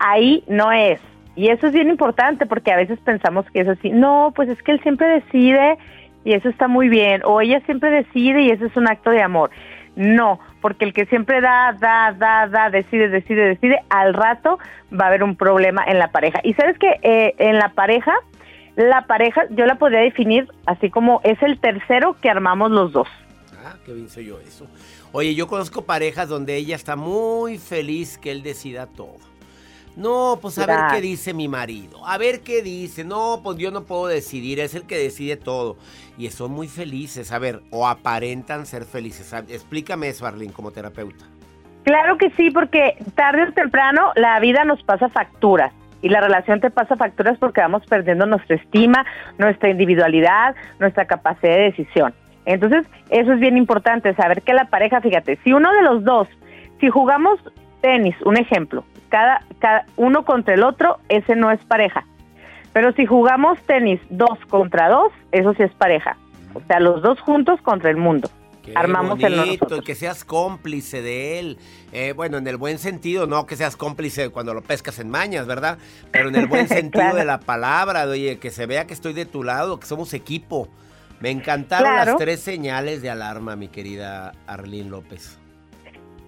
Ahí 0.00 0.42
no 0.48 0.72
es. 0.72 1.00
Y 1.36 1.48
eso 1.48 1.68
es 1.68 1.72
bien 1.72 1.88
importante 1.88 2.46
porque 2.46 2.72
a 2.72 2.76
veces 2.76 2.98
pensamos 3.00 3.46
que 3.52 3.60
es 3.60 3.68
así. 3.68 3.90
No, 3.90 4.32
pues 4.34 4.48
es 4.48 4.62
que 4.62 4.72
él 4.72 4.80
siempre 4.82 5.08
decide 5.08 5.78
y 6.24 6.34
eso 6.34 6.48
está 6.48 6.68
muy 6.68 6.88
bien. 6.88 7.22
O 7.24 7.40
ella 7.40 7.60
siempre 7.66 7.90
decide 7.90 8.42
y 8.42 8.50
eso 8.50 8.66
es 8.66 8.76
un 8.76 8.88
acto 8.88 9.10
de 9.10 9.22
amor. 9.22 9.50
No, 9.96 10.38
porque 10.60 10.84
el 10.84 10.92
que 10.92 11.06
siempre 11.06 11.40
da, 11.40 11.76
da, 11.78 12.12
da, 12.12 12.46
da, 12.46 12.70
decide, 12.70 13.08
decide, 13.08 13.42
decide, 13.48 13.80
al 13.90 14.14
rato 14.14 14.58
va 14.92 15.04
a 15.04 15.08
haber 15.08 15.22
un 15.22 15.36
problema 15.36 15.84
en 15.86 15.98
la 15.98 16.08
pareja. 16.08 16.40
Y 16.44 16.54
sabes 16.54 16.78
que 16.78 16.98
eh, 17.02 17.34
en 17.38 17.58
la 17.58 17.70
pareja, 17.70 18.12
la 18.76 19.06
pareja 19.06 19.42
yo 19.50 19.66
la 19.66 19.76
podría 19.76 20.00
definir 20.00 20.48
así 20.66 20.90
como 20.90 21.20
es 21.24 21.42
el 21.42 21.58
tercero 21.58 22.16
que 22.20 22.30
armamos 22.30 22.70
los 22.70 22.92
dos. 22.92 23.08
Ah, 23.64 23.74
qué 23.84 23.92
bien 23.92 24.08
soy 24.08 24.26
yo 24.26 24.40
eso. 24.40 24.66
Oye, 25.12 25.34
yo 25.34 25.46
conozco 25.48 25.84
parejas 25.84 26.28
donde 26.28 26.56
ella 26.56 26.76
está 26.76 26.96
muy 26.96 27.58
feliz 27.58 28.16
que 28.16 28.30
él 28.30 28.42
decida 28.42 28.86
todo. 28.86 29.16
No, 29.96 30.38
pues 30.40 30.58
a 30.58 30.66
ver 30.66 30.78
qué 30.92 31.00
dice 31.00 31.34
mi 31.34 31.48
marido. 31.48 32.06
A 32.06 32.16
ver 32.16 32.40
qué 32.40 32.62
dice. 32.62 33.04
No, 33.04 33.40
pues 33.42 33.58
yo 33.58 33.70
no 33.70 33.84
puedo 33.84 34.06
decidir. 34.06 34.60
Es 34.60 34.74
el 34.74 34.84
que 34.86 34.96
decide 34.96 35.36
todo. 35.36 35.76
Y 36.16 36.28
son 36.30 36.52
muy 36.52 36.68
felices. 36.68 37.32
A 37.32 37.38
ver, 37.38 37.62
o 37.70 37.86
aparentan 37.86 38.66
ser 38.66 38.84
felices. 38.84 39.32
Explícame 39.48 40.08
eso, 40.08 40.26
Arlene, 40.26 40.52
como 40.52 40.70
terapeuta. 40.70 41.24
Claro 41.84 42.18
que 42.18 42.30
sí, 42.30 42.50
porque 42.50 42.96
tarde 43.14 43.44
o 43.44 43.52
temprano 43.52 44.12
la 44.14 44.38
vida 44.40 44.64
nos 44.64 44.82
pasa 44.82 45.08
facturas 45.08 45.72
y 46.02 46.08
la 46.08 46.20
relación 46.20 46.60
te 46.60 46.70
pasa 46.70 46.96
facturas 46.96 47.38
porque 47.38 47.60
vamos 47.60 47.82
perdiendo 47.86 48.26
nuestra 48.26 48.56
estima, 48.56 49.04
nuestra 49.38 49.70
individualidad, 49.70 50.54
nuestra 50.78 51.06
capacidad 51.06 51.54
de 51.54 51.62
decisión. 51.62 52.14
Entonces, 52.46 52.86
eso 53.10 53.32
es 53.32 53.40
bien 53.40 53.56
importante, 53.56 54.14
saber 54.14 54.42
que 54.42 54.54
la 54.54 54.66
pareja, 54.66 55.00
fíjate, 55.00 55.38
si 55.44 55.52
uno 55.52 55.72
de 55.72 55.82
los 55.82 56.04
dos, 56.04 56.28
si 56.80 56.88
jugamos 56.88 57.38
tenis, 57.80 58.14
un 58.24 58.36
ejemplo, 58.36 58.84
cada, 59.10 59.44
cada 59.58 59.84
uno 59.96 60.24
contra 60.24 60.54
el 60.54 60.62
otro, 60.62 60.98
ese 61.08 61.36
no 61.36 61.50
es 61.50 61.60
pareja. 61.64 62.04
Pero 62.72 62.92
si 62.92 63.04
jugamos 63.04 63.58
tenis 63.66 64.00
dos 64.10 64.38
contra 64.48 64.88
dos, 64.88 65.12
eso 65.32 65.52
sí 65.54 65.62
es 65.64 65.72
pareja. 65.72 66.16
O 66.54 66.60
sea, 66.66 66.80
los 66.80 67.02
dos 67.02 67.20
juntos 67.20 67.60
contra 67.62 67.90
el 67.90 67.96
mundo. 67.96 68.30
Qué 68.62 68.72
Armamos 68.76 69.18
el 69.22 69.34
bonito, 69.36 69.64
nosotros. 69.64 69.80
y 69.80 69.82
que 69.84 69.94
seas 69.94 70.24
cómplice 70.24 71.00
de 71.02 71.38
él. 71.40 71.58
Eh, 71.92 72.12
bueno, 72.14 72.36
en 72.38 72.46
el 72.46 72.56
buen 72.58 72.78
sentido, 72.78 73.26
no 73.26 73.46
que 73.46 73.56
seas 73.56 73.74
cómplice 73.74 74.28
cuando 74.28 74.52
lo 74.54 74.60
pescas 74.62 74.98
en 74.98 75.08
mañas, 75.10 75.46
¿verdad? 75.46 75.78
Pero 76.12 76.28
en 76.28 76.36
el 76.36 76.46
buen 76.46 76.68
sentido 76.68 77.00
Claro. 77.02 77.16
de 77.16 77.24
la 77.24 77.40
palabra, 77.40 78.06
de, 78.06 78.12
oye, 78.12 78.38
que 78.38 78.50
se 78.50 78.66
vea 78.66 78.86
que 78.86 78.94
estoy 78.94 79.14
de 79.14 79.24
tu 79.26 79.42
lado, 79.42 79.80
que 79.80 79.86
somos 79.86 80.12
equipo. 80.14 80.68
Me 81.20 81.30
encantaron 81.30 81.90
Claro. 81.90 82.12
las 82.12 82.18
tres 82.20 82.40
señales 82.40 83.02
de 83.02 83.10
alarma, 83.10 83.56
mi 83.56 83.66
querida 83.68 84.32
Arlene 84.46 84.90
López. 84.90 85.39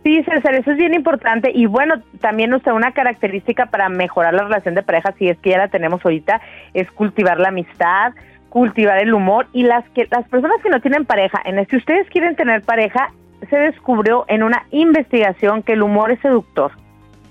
Sí, 0.05 0.23
César, 0.25 0.55
eso 0.55 0.73
es 0.73 0.77
bien 0.77 0.95
importante 0.95 1.53
y 1.55 1.67
bueno, 1.67 1.95
también 2.21 2.53
usted 2.53 2.73
una 2.73 2.93
característica 2.93 3.67
para 3.67 3.89
mejorar 3.89 4.35
la 4.35 4.43
relación 4.45 4.75
de 4.75 4.83
pareja, 4.83 5.15
si 5.19 5.29
es 5.29 5.39
que 5.39 5.51
ya 5.51 5.59
la 5.59 5.69
tenemos 5.69 6.05
ahorita, 6.05 6.41
es 6.75 6.91
cultivar 6.91 7.39
la 7.39 7.49
amistad, 7.49 8.13
cultivar 8.49 8.99
el 8.99 9.15
humor 9.15 9.47
y 9.53 9.63
las 9.63 9.89
que 9.91 10.09
las 10.11 10.29
personas 10.29 10.61
que 10.63 10.71
no 10.71 10.81
tienen 10.81 11.05
pareja, 11.05 11.41
en 11.45 11.59
el, 11.59 11.67
si 11.69 11.77
ustedes 11.77 12.09
quieren 12.11 12.35
tener 12.35 12.63
pareja, 12.63 13.13
se 13.49 13.57
descubrió 13.57 14.25
en 14.29 14.43
una 14.43 14.67
investigación 14.73 15.63
que 15.63 15.75
el 15.75 15.83
humor 15.83 16.11
es 16.11 16.21
seductor. 16.21 16.73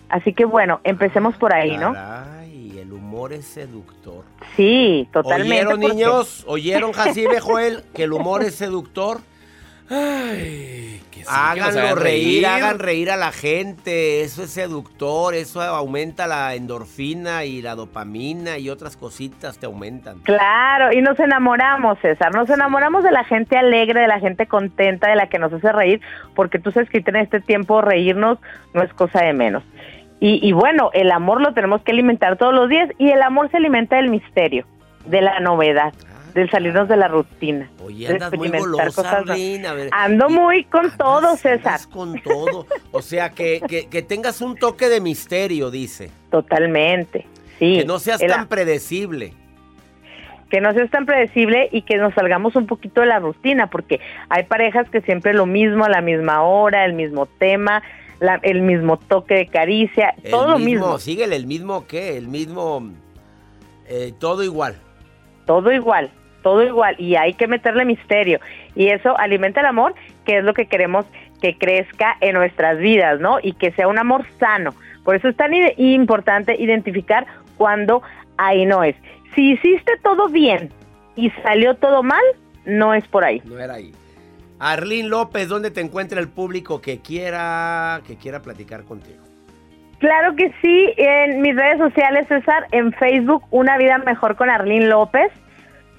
Así 0.10 0.34
que 0.34 0.46
bueno, 0.46 0.80
empecemos 0.84 1.36
por 1.36 1.54
ahí, 1.54 1.78
¿no? 1.78 1.94
Ay, 1.96 2.78
el 2.80 2.92
humor 2.92 3.34
es 3.34 3.46
seductor. 3.46 4.24
Sí, 4.56 5.08
totalmente. 5.12 5.56
¿Oyeron, 5.58 5.82
porque- 5.82 5.96
niños? 5.96 6.44
¿Oyeron, 6.48 6.92
Jacibe, 6.94 7.40
Joel, 7.40 7.84
que 7.94 8.04
el 8.04 8.14
humor 8.14 8.44
es 8.44 8.56
seductor? 8.56 9.20
Ay, 9.94 11.02
que 11.12 11.20
sí, 11.20 11.26
que 11.26 11.30
Háganlo 11.30 11.82
hagan 11.82 11.98
reír, 11.98 12.46
hagan 12.46 12.80
reír 12.80 13.12
a 13.12 13.18
la 13.18 13.34
gente. 13.34 14.22
Eso 14.22 14.44
es 14.44 14.52
seductor, 14.52 15.36
eso 15.36 15.62
aumenta 15.62 16.28
la 16.28 16.56
endorfina 16.56 17.44
y 17.44 17.62
la 17.62 17.76
dopamina 17.76 18.58
y 18.58 18.70
otras 18.70 18.96
cositas 18.96 19.58
te 19.58 19.66
aumentan. 19.66 20.20
Claro, 20.20 20.94
y 20.94 21.02
nos 21.02 21.20
enamoramos, 21.20 22.00
César, 22.00 22.34
nos 22.34 22.50
enamoramos 22.50 23.04
de 23.04 23.12
la 23.12 23.26
gente 23.26 23.58
alegre, 23.58 24.00
de 24.00 24.08
la 24.08 24.22
gente 24.22 24.48
contenta, 24.48 25.10
de 25.10 25.18
la 25.18 25.28
que 25.28 25.40
nos 25.40 25.52
hace 25.52 25.72
reír, 25.74 26.00
porque 26.36 26.58
tú 26.58 26.72
sabes 26.72 26.90
que 26.90 27.04
en 27.06 27.18
este 27.18 27.42
tiempo 27.42 27.82
reírnos 27.82 28.40
no 28.74 28.84
es 28.84 28.94
cosa 28.94 29.24
de 29.24 29.34
menos. 29.34 29.64
Y, 30.22 30.40
y 30.48 30.54
bueno, 30.54 30.92
el 30.94 31.12
amor 31.12 31.42
lo 31.42 31.54
tenemos 31.54 31.82
que 31.82 31.92
alimentar 31.92 32.38
todos 32.38 32.54
los 32.54 32.70
días 32.70 32.90
y 32.98 33.10
el 33.10 33.22
amor 33.24 33.52
se 33.52 33.58
alimenta 33.58 33.98
del 33.98 34.10
misterio, 34.10 34.66
de 35.06 35.22
la 35.22 35.40
novedad, 35.42 35.94
del 36.34 36.50
salirnos 36.50 36.88
de 36.88 36.98
la 36.98 37.08
rutina. 37.08 37.70
Oye, 37.84 38.08
andas 38.08 38.34
muy 38.34 38.50
golosa. 38.50 39.24
Ando 39.92 40.30
muy 40.30 40.64
con 40.66 40.86
Andas- 40.86 40.98
todo, 40.98 41.36
César. 41.38 41.68
andas 41.68 41.88
con 41.88 42.20
todo. 42.22 42.66
O 42.92 43.02
sea, 43.02 43.30
que, 43.32 43.62
que- 43.68 43.88
que 43.88 44.02
tengas 44.02 44.42
un 44.42 44.56
toque 44.56 44.90
de 44.90 45.02
misterio, 45.02 45.72
dice. 45.72 46.10
Totalmente. 46.32 47.26
Sí. 47.60 47.78
Que 47.80 47.86
no 47.86 48.00
seas 48.00 48.20
tan 48.20 48.48
predecible. 48.48 49.34
que 50.50 50.60
no 50.60 50.74
seas 50.74 50.90
tan 50.92 51.06
predecible 51.06 51.70
y 51.72 51.84
que 51.84 51.96
nos 51.96 52.14
salgamos 52.14 52.58
un 52.58 52.68
poquito 52.68 53.00
de 53.00 53.08
la 53.08 53.20
rutina, 53.20 53.70
porque 53.70 54.02
hay 54.28 54.44
parejas 54.44 54.90
que 54.90 55.00
siempre 55.00 55.34
lo 55.34 55.46
mismo, 55.46 55.86
a 55.86 55.90
la 55.90 56.02
misma 56.02 56.42
hora, 56.44 56.84
el 56.84 56.92
mismo 56.92 57.26
tema, 57.26 57.82
la- 58.20 58.38
el 58.44 58.62
mismo 58.62 58.98
toque 58.98 59.34
de 59.36 59.48
caricia, 59.48 60.14
El 60.22 60.32
todo 60.32 60.50
lo 60.50 60.60
mismo, 60.60 61.00
Síguele, 61.00 61.38
el 61.38 61.48
mismo 61.48 61.88
qué, 61.88 62.18
el 62.18 62.28
mismo. 62.28 62.92
eh, 63.88 64.12
todo 64.20 64.44
igual. 64.44 64.76
todo 65.46 65.72
igual, 65.72 66.12
todo 66.42 66.64
igual, 66.64 66.96
y 66.98 67.16
hay 67.16 67.34
que 67.34 67.48
meterle 67.48 67.86
misterio, 67.86 68.40
y 68.76 68.88
eso 68.90 69.18
alimenta 69.18 69.60
el 69.62 69.68
amor, 69.68 69.94
que 70.26 70.38
es 70.40 70.44
lo 70.44 70.54
que 70.54 70.66
queremos 70.66 71.06
que 71.42 71.58
crezca 71.58 72.18
en 72.22 72.34
nuestras 72.36 72.78
vidas, 72.78 73.20
¿no? 73.20 73.38
Y 73.42 73.54
que 73.54 73.72
sea 73.72 73.88
un 73.88 73.98
amor 73.98 74.26
sano. 74.40 74.76
Por 75.04 75.16
eso 75.16 75.28
es 75.30 75.36
tan 75.36 75.52
ide- 75.54 75.74
importante 75.78 76.56
identificar 76.62 77.26
cuando 77.58 78.04
ahí 78.38 78.66
no 78.66 78.84
es. 78.84 78.96
Si 79.36 79.54
hiciste 79.54 79.94
todo 80.04 80.30
bien 80.30 80.70
y 81.16 81.32
salió 81.44 81.76
todo 81.76 82.04
mal, 82.04 82.22
no 82.66 82.94
es 82.94 83.08
por 83.08 83.24
ahí. 83.24 83.42
No 83.46 83.58
era 83.58 83.76
ahí. 83.76 83.92
Arlín 84.60 85.10
López, 85.10 85.48
¿dónde 85.48 85.72
te 85.72 85.82
encuentra 85.82 86.20
el 86.20 86.28
público 86.28 86.82
que 86.82 87.00
quiera, 87.00 88.02
que 88.06 88.16
quiera 88.18 88.42
platicar 88.44 88.84
contigo? 88.84 89.18
Claro 89.98 90.36
que 90.36 90.52
sí, 90.62 90.94
en 90.98 91.42
mis 91.42 91.56
redes 91.56 91.80
sociales, 91.80 92.28
César, 92.28 92.68
en 92.72 92.92
Facebook, 92.94 93.44
Una 93.50 93.78
Vida 93.78 93.98
Mejor 94.00 94.36
con 94.36 94.50
Arlín 94.52 94.90
López, 94.90 95.32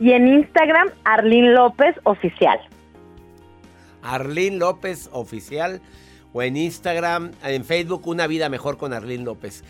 y 0.03 0.13
en 0.13 0.27
Instagram, 0.27 0.89
Arlín 1.05 1.55
López 1.55 1.95
Oficial. 2.03 2.59
Arlín 4.03 4.59
López 4.59 5.09
Oficial 5.13 5.81
o 6.33 6.43
en 6.43 6.57
Instagram, 6.57 7.31
en 7.45 7.65
Facebook, 7.65 8.09
Una 8.09 8.27
Vida 8.27 8.49
Mejor 8.49 8.79
con 8.79 8.93
Arlín 8.93 9.25
López. 9.25 9.63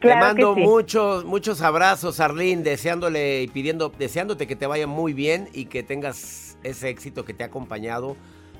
Claro 0.00 0.18
te 0.18 0.26
mando 0.26 0.54
sí. 0.56 0.62
muchos, 0.62 1.24
muchos 1.24 1.62
abrazos, 1.62 2.18
Arlín, 2.18 2.64
deseándole 2.64 3.42
y 3.42 3.48
pidiendo, 3.48 3.92
deseándote 3.96 4.48
que 4.48 4.56
te 4.56 4.66
vaya 4.66 4.88
muy 4.88 5.12
bien 5.12 5.48
y 5.52 5.66
que 5.66 5.84
tengas 5.84 6.58
ese 6.64 6.88
éxito 6.88 7.24
que 7.24 7.32
te 7.32 7.44
ha 7.44 7.46
acompañado 7.46 8.16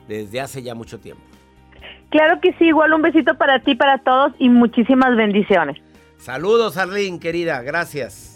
desde 0.07 0.41
hace 0.41 0.63
ya 0.63 0.77
mucho 0.77 1.01
tiempo. 1.01 1.23
Claro 2.11 2.41
que 2.41 2.53
sí, 2.53 2.67
igual 2.67 2.93
un 2.93 3.03
besito 3.03 3.37
para 3.37 3.59
ti, 3.59 3.75
para 3.75 3.99
todos 3.99 4.33
y 4.39 4.49
muchísimas 4.49 5.17
bendiciones. 5.17 5.77
Saludos, 6.19 6.77
Arlín, 6.77 7.19
querida, 7.19 7.63
gracias. 7.63 8.30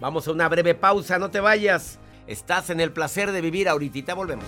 Vamos 0.00 0.26
a 0.26 0.32
una 0.32 0.48
breve 0.48 0.74
pausa, 0.74 1.18
no 1.18 1.30
te 1.30 1.40
vayas. 1.40 1.98
Estás 2.26 2.70
en 2.70 2.80
el 2.80 2.90
placer 2.90 3.32
de 3.32 3.42
vivir, 3.42 3.68
ahorita 3.68 4.14
volvemos. 4.14 4.46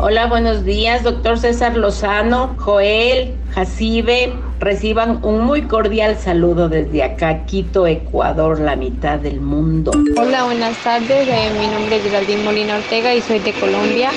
Hola, 0.00 0.26
buenos 0.26 0.64
días, 0.64 1.04
doctor 1.04 1.38
César 1.38 1.76
Lozano, 1.76 2.56
Joel, 2.58 3.36
Jacibe. 3.54 4.47
Reciban 4.60 5.24
un 5.24 5.44
muy 5.44 5.62
cordial 5.62 6.18
saludo 6.18 6.68
desde 6.68 7.04
acá, 7.04 7.44
Quito, 7.44 7.86
Ecuador, 7.86 8.58
la 8.58 8.74
mitad 8.74 9.20
del 9.20 9.40
mundo. 9.40 9.92
Hola, 10.20 10.44
buenas 10.44 10.76
tardes. 10.82 11.28
Eh, 11.28 11.50
mi 11.60 11.68
nombre 11.68 11.98
es 11.98 12.02
Geraldine 12.02 12.42
Molina 12.42 12.76
Ortega 12.76 13.14
y 13.14 13.20
soy 13.20 13.38
de 13.38 13.52
Colombia. 13.52 14.10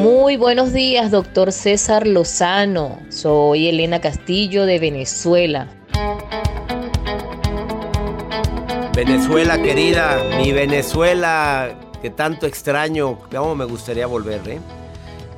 Muy 0.00 0.36
buenos 0.36 0.72
días, 0.72 1.12
doctor 1.12 1.52
César 1.52 2.08
Lozano. 2.08 2.98
Soy 3.08 3.68
Elena 3.68 4.00
Castillo 4.00 4.66
de 4.66 4.80
Venezuela. 4.80 5.68
Venezuela, 8.96 9.62
querida, 9.62 10.20
mi 10.38 10.50
Venezuela, 10.50 11.68
que 12.02 12.10
tanto 12.10 12.46
extraño, 12.46 13.16
cómo 13.30 13.54
me 13.54 13.64
gustaría 13.64 14.08
volver, 14.08 14.40
¿eh? 14.48 14.58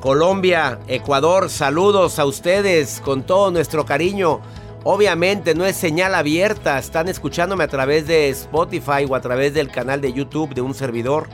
Colombia, 0.00 0.78
Ecuador, 0.88 1.50
saludos 1.50 2.18
a 2.18 2.24
ustedes 2.24 3.02
con 3.04 3.22
todo 3.22 3.50
nuestro 3.50 3.84
cariño. 3.84 4.40
Obviamente 4.82 5.54
no 5.54 5.66
es 5.66 5.76
señal 5.76 6.14
abierta, 6.14 6.78
están 6.78 7.06
escuchándome 7.08 7.64
a 7.64 7.68
través 7.68 8.06
de 8.06 8.30
Spotify 8.30 9.04
o 9.06 9.14
a 9.14 9.20
través 9.20 9.52
del 9.52 9.70
canal 9.70 10.00
de 10.00 10.14
YouTube 10.14 10.54
de 10.54 10.62
un 10.62 10.72
servidor. 10.72 11.28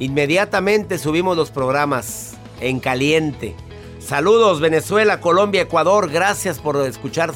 Inmediatamente 0.00 0.98
subimos 0.98 1.36
los 1.36 1.52
programas 1.52 2.32
en 2.60 2.80
caliente. 2.80 3.54
Saludos 4.00 4.58
Venezuela, 4.58 5.20
Colombia, 5.20 5.62
Ecuador, 5.62 6.10
gracias 6.10 6.58
por 6.58 6.84
escuchar 6.84 7.32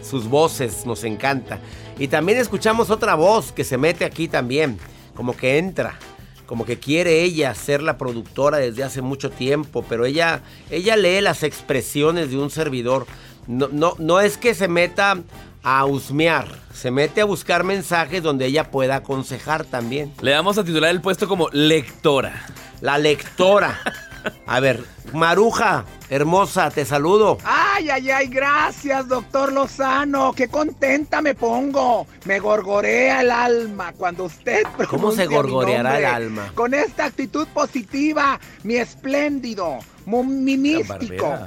sus 0.00 0.28
voces, 0.28 0.86
nos 0.86 1.04
encanta. 1.04 1.60
Y 1.98 2.08
también 2.08 2.38
escuchamos 2.38 2.88
otra 2.88 3.16
voz 3.16 3.52
que 3.52 3.64
se 3.64 3.76
mete 3.76 4.06
aquí 4.06 4.28
también, 4.28 4.78
como 5.14 5.36
que 5.36 5.58
entra, 5.58 5.98
como 6.46 6.64
que 6.64 6.78
quiere 6.78 7.22
ella 7.22 7.54
ser 7.54 7.82
la 7.82 7.98
productora 7.98 8.58
desde 8.58 8.84
hace 8.84 9.02
mucho 9.02 9.30
tiempo, 9.30 9.84
pero 9.88 10.06
ella, 10.06 10.42
ella 10.70 10.96
lee 10.96 11.20
las 11.20 11.42
expresiones 11.42 12.30
de 12.30 12.38
un 12.38 12.50
servidor. 12.50 13.06
No, 13.46 13.68
no, 13.70 13.94
no 13.98 14.20
es 14.20 14.38
que 14.38 14.54
se 14.54 14.68
meta 14.68 15.18
a 15.62 15.84
husmear, 15.84 16.46
se 16.72 16.90
mete 16.90 17.20
a 17.20 17.24
buscar 17.24 17.64
mensajes 17.64 18.22
donde 18.22 18.46
ella 18.46 18.70
pueda 18.70 18.96
aconsejar 18.96 19.64
también. 19.64 20.12
Le 20.22 20.32
vamos 20.32 20.58
a 20.58 20.64
titular 20.64 20.90
el 20.90 21.00
puesto 21.00 21.26
como 21.28 21.48
lectora. 21.50 22.46
La 22.80 22.98
lectora. 22.98 23.80
A 24.46 24.60
ver, 24.60 24.84
Maruja, 25.12 25.84
hermosa, 26.08 26.70
te 26.70 26.84
saludo. 26.84 27.38
Ay, 27.44 27.90
ay, 27.90 28.10
ay, 28.10 28.26
gracias, 28.28 29.08
doctor 29.08 29.52
Lozano. 29.52 30.32
Qué 30.32 30.48
contenta 30.48 31.20
me 31.20 31.34
pongo. 31.34 32.06
Me 32.24 32.38
gorgorea 32.38 33.20
el 33.22 33.30
alma 33.30 33.92
cuando 33.92 34.24
usted 34.24 34.62
¿Cómo 34.88 35.12
se 35.12 35.26
gorgoreará 35.26 35.98
el 35.98 36.04
alma? 36.04 36.52
Con 36.54 36.74
esta 36.74 37.06
actitud 37.06 37.46
positiva, 37.48 38.38
mi 38.62 38.76
espléndido, 38.76 39.78
mi 40.06 40.56
místico, 40.56 41.38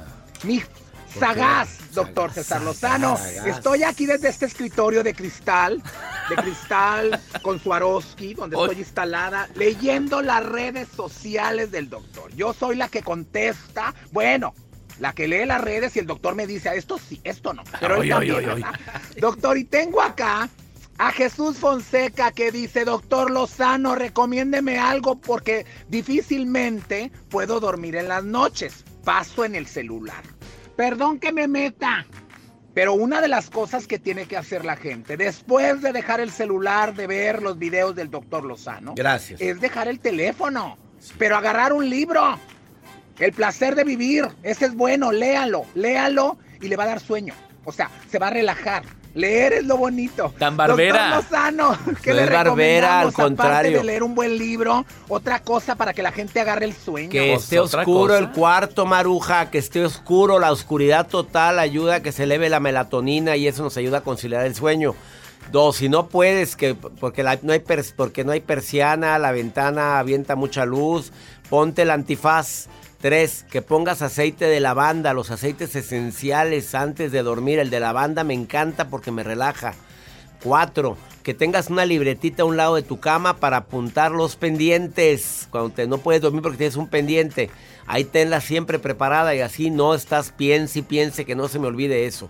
mi 0.44 0.62
sagaz, 1.18 1.92
doctor 1.94 2.32
César 2.32 2.62
Lozano. 2.62 3.16
Estoy 3.44 3.82
aquí 3.82 4.06
desde 4.06 4.28
este 4.28 4.46
escritorio 4.46 5.02
de 5.02 5.14
cristal, 5.14 5.82
de 6.28 6.36
cristal 6.36 7.20
con 7.42 7.58
Swarovski, 7.60 8.34
donde 8.34 8.56
Oy. 8.56 8.68
estoy 8.68 8.78
instalada, 8.82 9.48
leyendo 9.54 10.22
las 10.22 10.44
redes 10.44 10.88
sociales 10.94 11.70
del 11.70 11.90
doctor. 11.90 12.32
Yo 12.34 12.52
soy 12.52 12.76
la 12.76 12.88
que 12.88 13.02
contesta, 13.02 13.94
bueno, 14.12 14.54
la 14.98 15.12
que 15.12 15.26
lee 15.28 15.46
las 15.46 15.60
redes 15.60 15.96
y 15.96 15.98
el 16.00 16.06
doctor 16.06 16.34
me 16.34 16.46
dice, 16.46 16.68
"Ah, 16.68 16.74
esto 16.74 16.98
sí, 16.98 17.20
esto 17.24 17.54
no. 17.54 17.62
Pero 17.80 17.98
Oy, 17.98 18.08
también. 18.08 18.62
Doctor, 19.18 19.56
y 19.56 19.64
tengo 19.64 20.02
acá 20.02 20.48
a 20.98 21.12
Jesús 21.12 21.56
Fonseca 21.56 22.30
que 22.32 22.52
dice, 22.52 22.84
doctor 22.84 23.30
Lozano, 23.30 23.94
recomiéndeme 23.94 24.78
algo 24.78 25.18
porque 25.18 25.64
difícilmente 25.88 27.10
puedo 27.30 27.58
dormir 27.60 27.96
en 27.96 28.08
las 28.08 28.22
noches. 28.24 28.84
Paso 29.02 29.46
en 29.46 29.54
el 29.54 29.66
celular. 29.66 30.22
Perdón 30.80 31.18
que 31.18 31.30
me 31.30 31.46
meta. 31.46 32.06
Pero 32.72 32.94
una 32.94 33.20
de 33.20 33.28
las 33.28 33.50
cosas 33.50 33.86
que 33.86 33.98
tiene 33.98 34.24
que 34.24 34.38
hacer 34.38 34.64
la 34.64 34.76
gente 34.76 35.18
después 35.18 35.82
de 35.82 35.92
dejar 35.92 36.20
el 36.20 36.30
celular, 36.30 36.94
de 36.94 37.06
ver 37.06 37.42
los 37.42 37.58
videos 37.58 37.94
del 37.94 38.10
doctor 38.10 38.46
Lozano, 38.46 38.94
Gracias. 38.96 39.42
es 39.42 39.60
dejar 39.60 39.88
el 39.88 40.00
teléfono. 40.00 40.78
Pero 41.18 41.36
agarrar 41.36 41.74
un 41.74 41.90
libro. 41.90 42.38
El 43.18 43.34
placer 43.34 43.74
de 43.74 43.84
vivir. 43.84 44.26
Ese 44.42 44.64
es 44.64 44.74
bueno. 44.74 45.12
Léalo, 45.12 45.66
léalo 45.74 46.38
y 46.62 46.68
le 46.68 46.76
va 46.76 46.84
a 46.84 46.86
dar 46.86 47.00
sueño. 47.00 47.34
O 47.66 47.72
sea, 47.72 47.90
se 48.10 48.18
va 48.18 48.28
a 48.28 48.30
relajar. 48.30 48.82
Leer 49.14 49.54
es 49.54 49.64
lo 49.64 49.76
bonito. 49.76 50.32
Tan 50.38 50.56
barbera. 50.56 51.16
Doctor 51.16 51.24
Lozano, 51.32 51.78
¿qué 52.02 52.10
No 52.10 52.16
le 52.16 52.24
es 52.24 52.30
barbera, 52.30 53.00
al 53.00 53.06
recomendamos, 53.08 53.14
aparte 53.14 53.22
contrario. 53.22 53.78
de 53.78 53.84
leer 53.84 54.02
un 54.04 54.14
buen 54.14 54.38
libro, 54.38 54.84
otra 55.08 55.40
cosa 55.40 55.74
para 55.74 55.92
que 55.92 56.02
la 56.02 56.12
gente 56.12 56.40
agarre 56.40 56.66
el 56.66 56.74
sueño. 56.74 57.10
Que 57.10 57.34
esté 57.34 57.58
oscuro 57.58 58.16
el 58.16 58.30
cuarto, 58.30 58.86
Maruja, 58.86 59.50
que 59.50 59.58
esté 59.58 59.84
oscuro, 59.84 60.38
la 60.38 60.52
oscuridad 60.52 61.08
total 61.08 61.58
ayuda 61.58 61.96
a 61.96 62.00
que 62.02 62.12
se 62.12 62.22
eleve 62.22 62.48
la 62.48 62.60
melatonina 62.60 63.36
y 63.36 63.48
eso 63.48 63.62
nos 63.64 63.76
ayuda 63.76 63.98
a 63.98 64.00
conciliar 64.02 64.46
el 64.46 64.54
sueño. 64.54 64.94
Dos, 65.50 65.76
si 65.78 65.88
no 65.88 66.06
puedes, 66.06 66.54
que 66.54 66.74
porque, 66.76 67.24
la- 67.24 67.38
no 67.42 67.52
hay 67.52 67.58
pers- 67.58 67.92
porque 67.96 68.22
no 68.24 68.30
hay 68.30 68.40
persiana, 68.40 69.18
la 69.18 69.32
ventana 69.32 69.98
avienta 69.98 70.36
mucha 70.36 70.64
luz, 70.64 71.10
ponte 71.48 71.82
el 71.82 71.90
antifaz. 71.90 72.68
Tres, 73.00 73.46
que 73.50 73.62
pongas 73.62 74.02
aceite 74.02 74.44
de 74.44 74.60
lavanda, 74.60 75.14
los 75.14 75.30
aceites 75.30 75.74
esenciales 75.74 76.74
antes 76.74 77.12
de 77.12 77.22
dormir. 77.22 77.58
El 77.58 77.70
de 77.70 77.80
lavanda 77.80 78.24
me 78.24 78.34
encanta 78.34 78.88
porque 78.88 79.10
me 79.10 79.22
relaja. 79.22 79.72
Cuatro, 80.42 80.98
que 81.22 81.32
tengas 81.32 81.70
una 81.70 81.86
libretita 81.86 82.42
a 82.42 82.46
un 82.46 82.58
lado 82.58 82.74
de 82.74 82.82
tu 82.82 83.00
cama 83.00 83.38
para 83.38 83.58
apuntar 83.58 84.10
los 84.12 84.36
pendientes. 84.36 85.48
Cuando 85.50 85.70
te- 85.70 85.86
no 85.86 85.98
puedes 85.98 86.20
dormir 86.20 86.42
porque 86.42 86.58
tienes 86.58 86.76
un 86.76 86.88
pendiente, 86.88 87.48
ahí 87.86 88.04
tenla 88.04 88.42
siempre 88.42 88.78
preparada 88.78 89.34
y 89.34 89.40
así 89.40 89.70
no 89.70 89.94
estás 89.94 90.30
piense 90.32 90.80
y 90.80 90.82
piense 90.82 91.24
que 91.24 91.34
no 91.34 91.48
se 91.48 91.58
me 91.58 91.68
olvide 91.68 92.04
eso. 92.06 92.28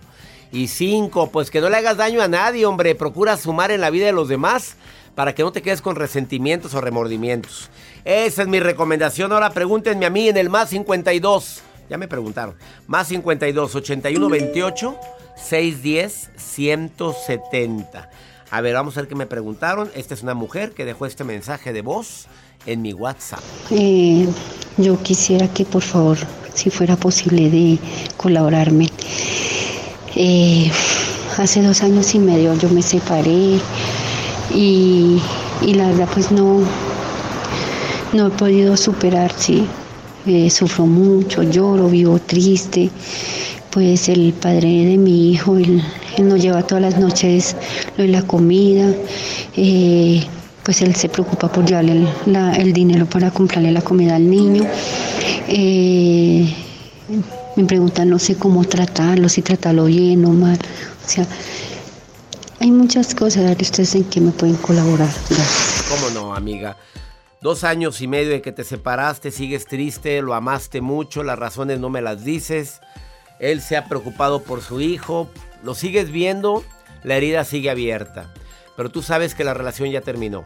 Y 0.53 0.67
cinco, 0.69 1.31
pues 1.31 1.51
que 1.51 1.59
no 1.59 1.69
le 1.69 1.77
hagas 1.77 1.97
daño 1.97 2.21
a 2.21 2.27
nadie, 2.29 2.65
hombre. 2.65 2.95
Procura 2.95 3.35
sumar 3.35 3.71
en 3.71 3.81
la 3.81 3.89
vida 3.89 4.05
de 4.05 4.11
los 4.13 4.29
demás 4.29 4.75
para 5.15 5.35
que 5.35 5.43
no 5.43 5.51
te 5.51 5.61
quedes 5.61 5.81
con 5.81 5.95
resentimientos 5.95 6.73
o 6.73 6.81
remordimientos. 6.81 7.69
Esa 8.05 8.41
es 8.43 8.47
mi 8.47 8.59
recomendación. 8.59 9.31
Ahora 9.31 9.51
pregúntenme 9.51 10.05
a 10.05 10.09
mí 10.09 10.29
en 10.29 10.37
el 10.37 10.49
más 10.49 10.69
52. 10.69 11.61
Ya 11.89 11.97
me 11.97 12.07
preguntaron. 12.07 12.55
Más 12.87 13.07
52 13.07 13.75
81 13.75 14.29
28 14.29 14.95
610 15.35 16.31
170. 16.37 18.09
A 18.49 18.61
ver, 18.61 18.73
vamos 18.73 18.97
a 18.97 19.01
ver 19.01 19.09
qué 19.09 19.15
me 19.15 19.25
preguntaron. 19.25 19.89
Esta 19.95 20.13
es 20.13 20.23
una 20.23 20.33
mujer 20.33 20.71
que 20.71 20.85
dejó 20.85 21.05
este 21.05 21.23
mensaje 21.23 21.73
de 21.73 21.81
voz 21.81 22.27
en 22.65 22.81
mi 22.81 22.93
WhatsApp. 22.93 23.39
Eh, 23.71 24.27
yo 24.77 25.01
quisiera 25.01 25.47
que 25.47 25.65
por 25.65 25.81
favor, 25.81 26.17
si 26.53 26.69
fuera 26.69 26.95
posible, 26.95 27.49
de 27.49 27.79
colaborarme. 28.17 28.89
Eh, 30.15 30.69
hace 31.37 31.61
dos 31.61 31.81
años 31.81 32.13
y 32.13 32.19
medio 32.19 32.53
yo 32.55 32.69
me 32.69 32.81
separé 32.81 33.59
y, 34.53 35.21
y 35.61 35.73
la 35.73 35.87
verdad 35.87 36.09
pues 36.13 36.31
no, 36.31 36.61
no 38.13 38.27
he 38.27 38.29
podido 38.31 38.77
superar, 38.77 39.31
sí. 39.37 39.65
Eh, 40.27 40.49
sufro 40.51 40.85
mucho, 40.85 41.41
lloro, 41.43 41.89
vivo 41.89 42.19
triste. 42.19 42.89
Pues 43.71 44.09
el 44.09 44.33
padre 44.33 44.85
de 44.85 44.97
mi 44.97 45.31
hijo, 45.31 45.57
él, 45.57 45.81
nos 46.19 46.41
lleva 46.41 46.61
todas 46.63 46.81
las 46.81 46.99
noches 46.99 47.55
lo 47.97 48.03
de 48.03 48.09
la 48.09 48.21
comida. 48.21 48.93
eh, 49.55 50.23
pues 50.63 50.81
él 50.81 50.95
se 50.95 51.09
preocupa 51.09 51.51
por 51.51 51.65
llevarle 51.65 52.05
el 52.57 52.73
dinero 52.73 53.07
para 53.07 53.31
comprarle 53.31 53.71
la 53.71 53.81
comida 53.81 54.15
al 54.15 54.29
niño. 54.29 54.63
Eh, 55.47 56.53
me 57.55 57.63
preguntan, 57.65 58.09
no 58.09 58.19
sé 58.19 58.35
cómo 58.35 58.63
tratarlo, 58.65 59.27
si 59.27 59.41
tratarlo 59.41 59.85
bien 59.85 60.23
o 60.25 60.29
mal. 60.29 60.59
O 61.03 61.09
sea, 61.09 61.25
hay 62.61 62.69
muchas 62.69 63.15
cosas, 63.15 63.43
a 63.43 63.47
ver 63.49 63.57
ustedes 63.59 63.95
en 63.95 64.03
qué 64.03 64.21
me 64.21 64.31
pueden 64.31 64.55
colaborar. 64.57 65.09
¿Cómo 65.89 66.11
no, 66.11 66.35
amiga? 66.35 66.77
Dos 67.41 67.63
años 67.63 68.01
y 68.01 68.07
medio 68.07 68.29
de 68.29 68.41
que 68.43 68.51
te 68.51 68.63
separaste, 68.63 69.31
sigues 69.31 69.65
triste, 69.65 70.21
lo 70.21 70.35
amaste 70.35 70.79
mucho, 70.79 71.23
las 71.23 71.39
razones 71.39 71.79
no 71.79 71.89
me 71.89 72.03
las 72.03 72.23
dices. 72.23 72.79
Él 73.39 73.61
se 73.61 73.77
ha 73.77 73.85
preocupado 73.85 74.43
por 74.43 74.61
su 74.61 74.79
hijo, 74.79 75.27
lo 75.63 75.73
sigues 75.73 76.11
viendo, 76.11 76.63
la 77.03 77.15
herida 77.15 77.45
sigue 77.45 77.71
abierta. 77.71 78.31
Pero 78.77 78.91
tú 78.91 79.01
sabes 79.01 79.33
que 79.33 79.43
la 79.43 79.55
relación 79.55 79.89
ya 79.89 80.01
terminó. 80.01 80.43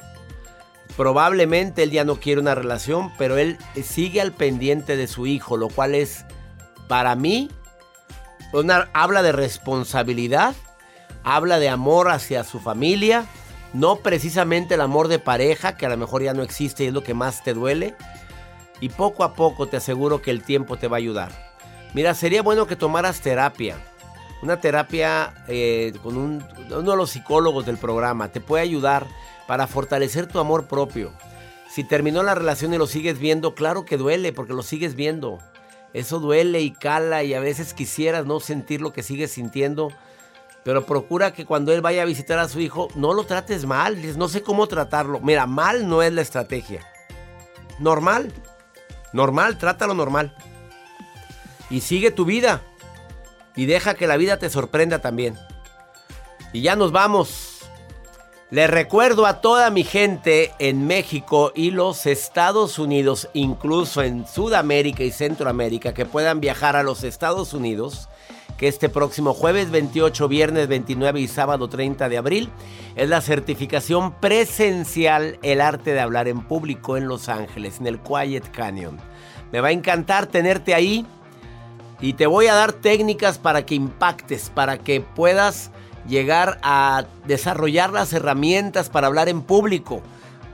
Probablemente 0.96 1.84
él 1.84 1.92
ya 1.92 2.06
no 2.06 2.22
quiere 2.22 2.40
una 2.40 2.56
relación, 2.56 3.12
pero 3.18 3.38
él 3.38 3.58
sigue 3.84 4.22
al 4.22 4.32
pendiente 4.32 4.96
de 4.96 5.08
su 5.08 5.28
hijo, 5.28 5.58
lo 5.58 5.68
cual 5.68 5.94
es, 5.94 6.24
para 6.88 7.16
mí, 7.16 7.50
una, 8.54 8.90
habla 8.94 9.22
de 9.22 9.34
responsabilidad, 9.34 10.56
habla 11.26 11.60
de 11.60 11.68
amor 11.70 12.10
hacia 12.10 12.44
su 12.46 12.60
familia, 12.60 13.26
no 13.74 13.98
precisamente 13.98 14.76
el 14.76 14.82
amor 14.82 15.10
de 15.10 15.20
pareja, 15.20 15.76
que 15.76 15.86
a 15.86 15.90
lo 15.90 15.98
mejor 15.98 16.24
ya 16.24 16.34
no 16.34 16.44
existe 16.44 16.84
y 16.84 16.88
es 16.88 16.94
lo 16.94 17.04
que 17.04 17.14
más 17.14 17.44
te 17.44 17.54
duele. 17.54 17.96
Y 18.80 18.90
poco 18.90 19.24
a 19.24 19.34
poco 19.34 19.68
te 19.68 19.78
aseguro 19.78 20.22
que 20.22 20.32
el 20.32 20.44
tiempo 20.44 20.78
te 20.78 20.88
va 20.88 20.98
a 20.98 21.00
ayudar. 21.00 21.32
Mira, 21.94 22.14
sería 22.14 22.42
bueno 22.42 22.68
que 22.68 22.76
tomaras 22.76 23.22
terapia. 23.22 23.76
Una 24.42 24.60
terapia 24.62 25.34
eh, 25.48 25.94
con 26.04 26.18
un- 26.18 26.44
uno 26.70 26.92
de 26.92 26.98
los 26.98 27.10
psicólogos 27.12 27.66
del 27.66 27.78
programa. 27.78 28.30
Te 28.30 28.42
puede 28.42 28.64
ayudar 28.64 29.08
para 29.48 29.66
fortalecer 29.68 30.28
tu 30.28 30.40
amor 30.40 30.68
propio. 30.68 31.12
Si 31.70 31.84
terminó 31.84 32.22
la 32.22 32.36
relación 32.36 32.74
y 32.74 32.78
lo 32.78 32.86
sigues 32.88 33.18
viendo, 33.18 33.56
claro 33.56 33.86
que 33.86 33.98
duele 33.98 34.32
porque 34.34 34.54
lo 34.54 34.62
sigues 34.64 34.96
viendo. 34.96 35.40
Eso 35.94 36.20
duele 36.20 36.62
y 36.62 36.72
cala 36.72 37.24
y 37.24 37.34
a 37.34 37.40
veces 37.40 37.74
quisieras 37.74 38.26
no 38.26 38.40
sentir 38.42 38.82
lo 38.82 38.92
que 38.94 39.04
sigues 39.04 39.32
sintiendo. 39.32 39.90
Pero 40.66 40.88
procura 40.88 41.32
que 41.32 41.46
cuando 41.46 41.72
él 41.72 41.82
vaya 41.82 42.02
a 42.02 42.06
visitar 42.06 42.40
a 42.40 42.50
su 42.50 42.60
hijo, 42.60 42.88
no 42.96 43.14
lo 43.14 43.24
trates 43.26 43.68
mal. 43.68 44.18
No 44.18 44.28
sé 44.28 44.42
cómo 44.42 44.66
tratarlo. 44.66 45.20
Mira, 45.20 45.46
mal 45.46 45.88
no 45.88 46.02
es 46.02 46.12
la 46.12 46.24
estrategia. 46.24 46.82
Normal. 47.78 48.34
Normal, 49.14 49.60
trátalo 49.60 49.94
normal. 49.94 50.36
Y 51.70 51.82
sigue 51.82 52.10
tu 52.10 52.26
vida. 52.26 52.64
Y 53.56 53.68
deja 53.68 53.94
que 53.94 54.08
la 54.08 54.18
vida 54.18 54.40
te 54.40 54.50
sorprenda 54.50 54.98
también. 55.00 55.38
Y 56.52 56.62
ya 56.62 56.76
nos 56.76 56.92
vamos. 56.92 57.60
Les 58.50 58.68
recuerdo 58.68 59.28
a 59.28 59.42
toda 59.42 59.70
mi 59.70 59.84
gente 59.84 60.52
en 60.58 60.88
México 60.88 61.52
y 61.54 61.70
los 61.70 62.08
Estados 62.08 62.80
Unidos, 62.80 63.30
incluso 63.34 64.02
en 64.02 64.28
Sudamérica 64.28 65.04
y 65.04 65.12
Centroamérica, 65.12 65.94
que 65.94 66.06
puedan 66.06 66.40
viajar 66.40 66.76
a 66.76 66.82
los 66.82 67.04
Estados 67.04 67.54
Unidos, 67.54 68.10
que 68.58 68.68
este 68.68 68.90
próximo 68.90 69.34
jueves 69.34 69.70
28, 69.70 70.28
viernes 70.28 70.68
29 70.68 71.20
y 71.20 71.28
sábado 71.28 71.68
30 71.68 72.08
de 72.10 72.18
abril 72.18 72.50
es 72.96 73.10
la 73.10 73.22
certificación 73.22 74.14
presencial 74.14 75.38
El 75.42 75.62
arte 75.62 75.94
de 75.94 76.00
hablar 76.00 76.28
en 76.28 76.42
público 76.42 76.96
en 76.98 77.08
Los 77.08 77.28
Ángeles, 77.28 77.80
en 77.80 77.88
el 77.88 78.00
Quiet 78.00 78.50
Canyon. 78.52 78.98
Me 79.52 79.60
va 79.60 79.70
a 79.70 79.74
encantar 79.74 80.28
tenerte 80.28 80.74
ahí 80.74 81.06
y 82.00 82.14
te 82.14 82.28
voy 82.28 82.48
a 82.48 82.54
dar 82.54 82.74
técnicas 82.74 83.38
para 83.38 83.66
que 83.66 83.76
impactes, 83.76 84.50
para 84.50 84.78
que 84.78 85.02
puedas 85.02 85.72
llegar 86.08 86.60
a 86.62 87.06
desarrollar 87.26 87.92
las 87.92 88.14
herramientas 88.14 88.90
para 88.90 89.08
hablar 89.08 89.28
en 89.28 89.42
público. 89.42 90.02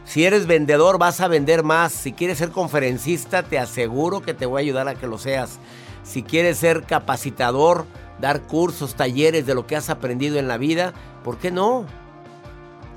Si 0.06 0.26
eres 0.26 0.48
vendedor 0.48 0.98
vas 0.98 1.22
a 1.22 1.28
vender 1.28 1.64
más. 1.64 1.92
Si 1.92 2.14
quieres 2.14 2.40
ser 2.40 2.50
conferencista 2.50 3.44
te 3.44 3.60
aseguro 3.60 4.22
que 4.22 4.34
te 4.34 4.46
voy 4.46 4.62
a 4.62 4.64
ayudar 4.64 4.88
a 4.88 4.96
que 4.96 5.08
lo 5.08 5.18
seas. 5.18 5.60
Si 6.12 6.24
quieres 6.24 6.58
ser 6.58 6.84
capacitador, 6.84 7.86
dar 8.20 8.42
cursos, 8.42 8.96
talleres 8.96 9.46
de 9.46 9.56
lo 9.56 9.66
que 9.66 9.78
has 9.78 9.90
aprendido 9.90 10.40
en 10.40 10.50
la 10.50 10.58
vida, 10.58 10.92
¿por 11.24 11.38
qué 11.38 11.52
no? 11.52 11.86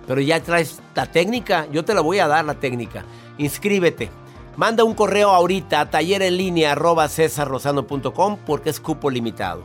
Pero 0.09 0.21
ya 0.21 0.43
traes 0.43 0.81
la 0.97 1.07
técnica, 1.07 1.69
yo 1.71 1.85
te 1.85 1.95
la 1.95 2.01
voy 2.01 2.19
a 2.19 2.27
dar 2.27 2.45
la 2.45 2.55
técnica. 2.55 3.05
Inscríbete. 3.39 4.11
Manda 4.57 4.83
un 4.83 4.95
correo 4.95 5.31
ahorita 5.31 5.81
a 5.81 5.91
taller 5.91 6.23
en 6.23 6.37
línea 6.37 6.73
arroba 6.73 7.09
cesarlozano.com 7.09 8.39
porque 8.45 8.71
es 8.71 8.81
cupo 8.81 9.11
limitado. 9.11 9.63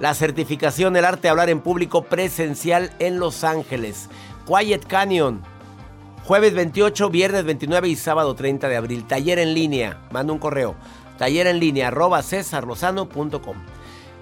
La 0.00 0.14
certificación 0.14 0.94
del 0.94 1.04
arte 1.04 1.22
de 1.24 1.28
hablar 1.28 1.50
en 1.50 1.60
público 1.60 2.04
presencial 2.04 2.94
en 2.98 3.18
Los 3.18 3.44
Ángeles. 3.44 4.08
Quiet 4.46 4.86
Canyon. 4.86 5.42
Jueves 6.24 6.54
28, 6.54 7.10
viernes 7.10 7.44
29 7.44 7.88
y 7.90 7.96
sábado 7.96 8.34
30 8.34 8.70
de 8.70 8.76
abril. 8.76 9.04
Taller 9.06 9.38
en 9.38 9.52
línea. 9.52 10.00
Manda 10.10 10.32
un 10.32 10.38
correo. 10.38 10.76
Taller 11.18 11.46
en 11.46 11.60
línea 11.60 11.88
arroba 11.88 12.22
cesarlozano.com. 12.22 13.56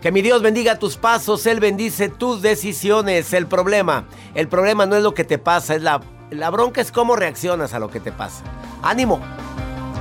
Que 0.01 0.13
mi 0.13 0.23
Dios 0.23 0.43
bendiga 0.43 0.79
tus 0.79 0.97
pasos, 0.97 1.47
Él 1.47 1.61
bendice 1.61 2.09
tus 2.09 2.43
decisiones. 2.43 3.33
El 3.33 3.47
problema, 3.47 4.05
el 4.35 4.49
problema 4.49 4.87
no 4.87 4.97
es 4.97 5.03
lo 5.03 5.15
que 5.15 5.25
te 5.25 5.39
pasa, 5.39 5.75
es 5.75 5.83
la, 5.83 6.03
la 6.31 6.51
bronca 6.51 6.81
es 6.81 6.93
cómo 6.93 7.17
reaccionas 7.17 7.73
a 7.75 7.79
lo 7.79 7.89
que 7.89 8.01
te 8.01 8.13
pasa. 8.13 8.45
Ánimo. 8.83 9.21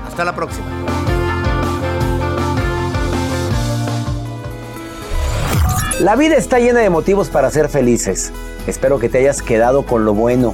Hasta 0.05 0.25
la 0.25 0.35
próxima. 0.35 0.65
La 5.99 6.15
vida 6.17 6.35
está 6.35 6.59
llena 6.59 6.81
de 6.81 6.89
motivos 6.89 7.29
para 7.29 7.49
ser 7.49 7.69
felices. 7.69 8.33
Espero 8.67 8.99
que 8.99 9.07
te 9.09 9.19
hayas 9.19 9.41
quedado 9.41 9.85
con 9.85 10.03
lo 10.03 10.13
bueno 10.13 10.53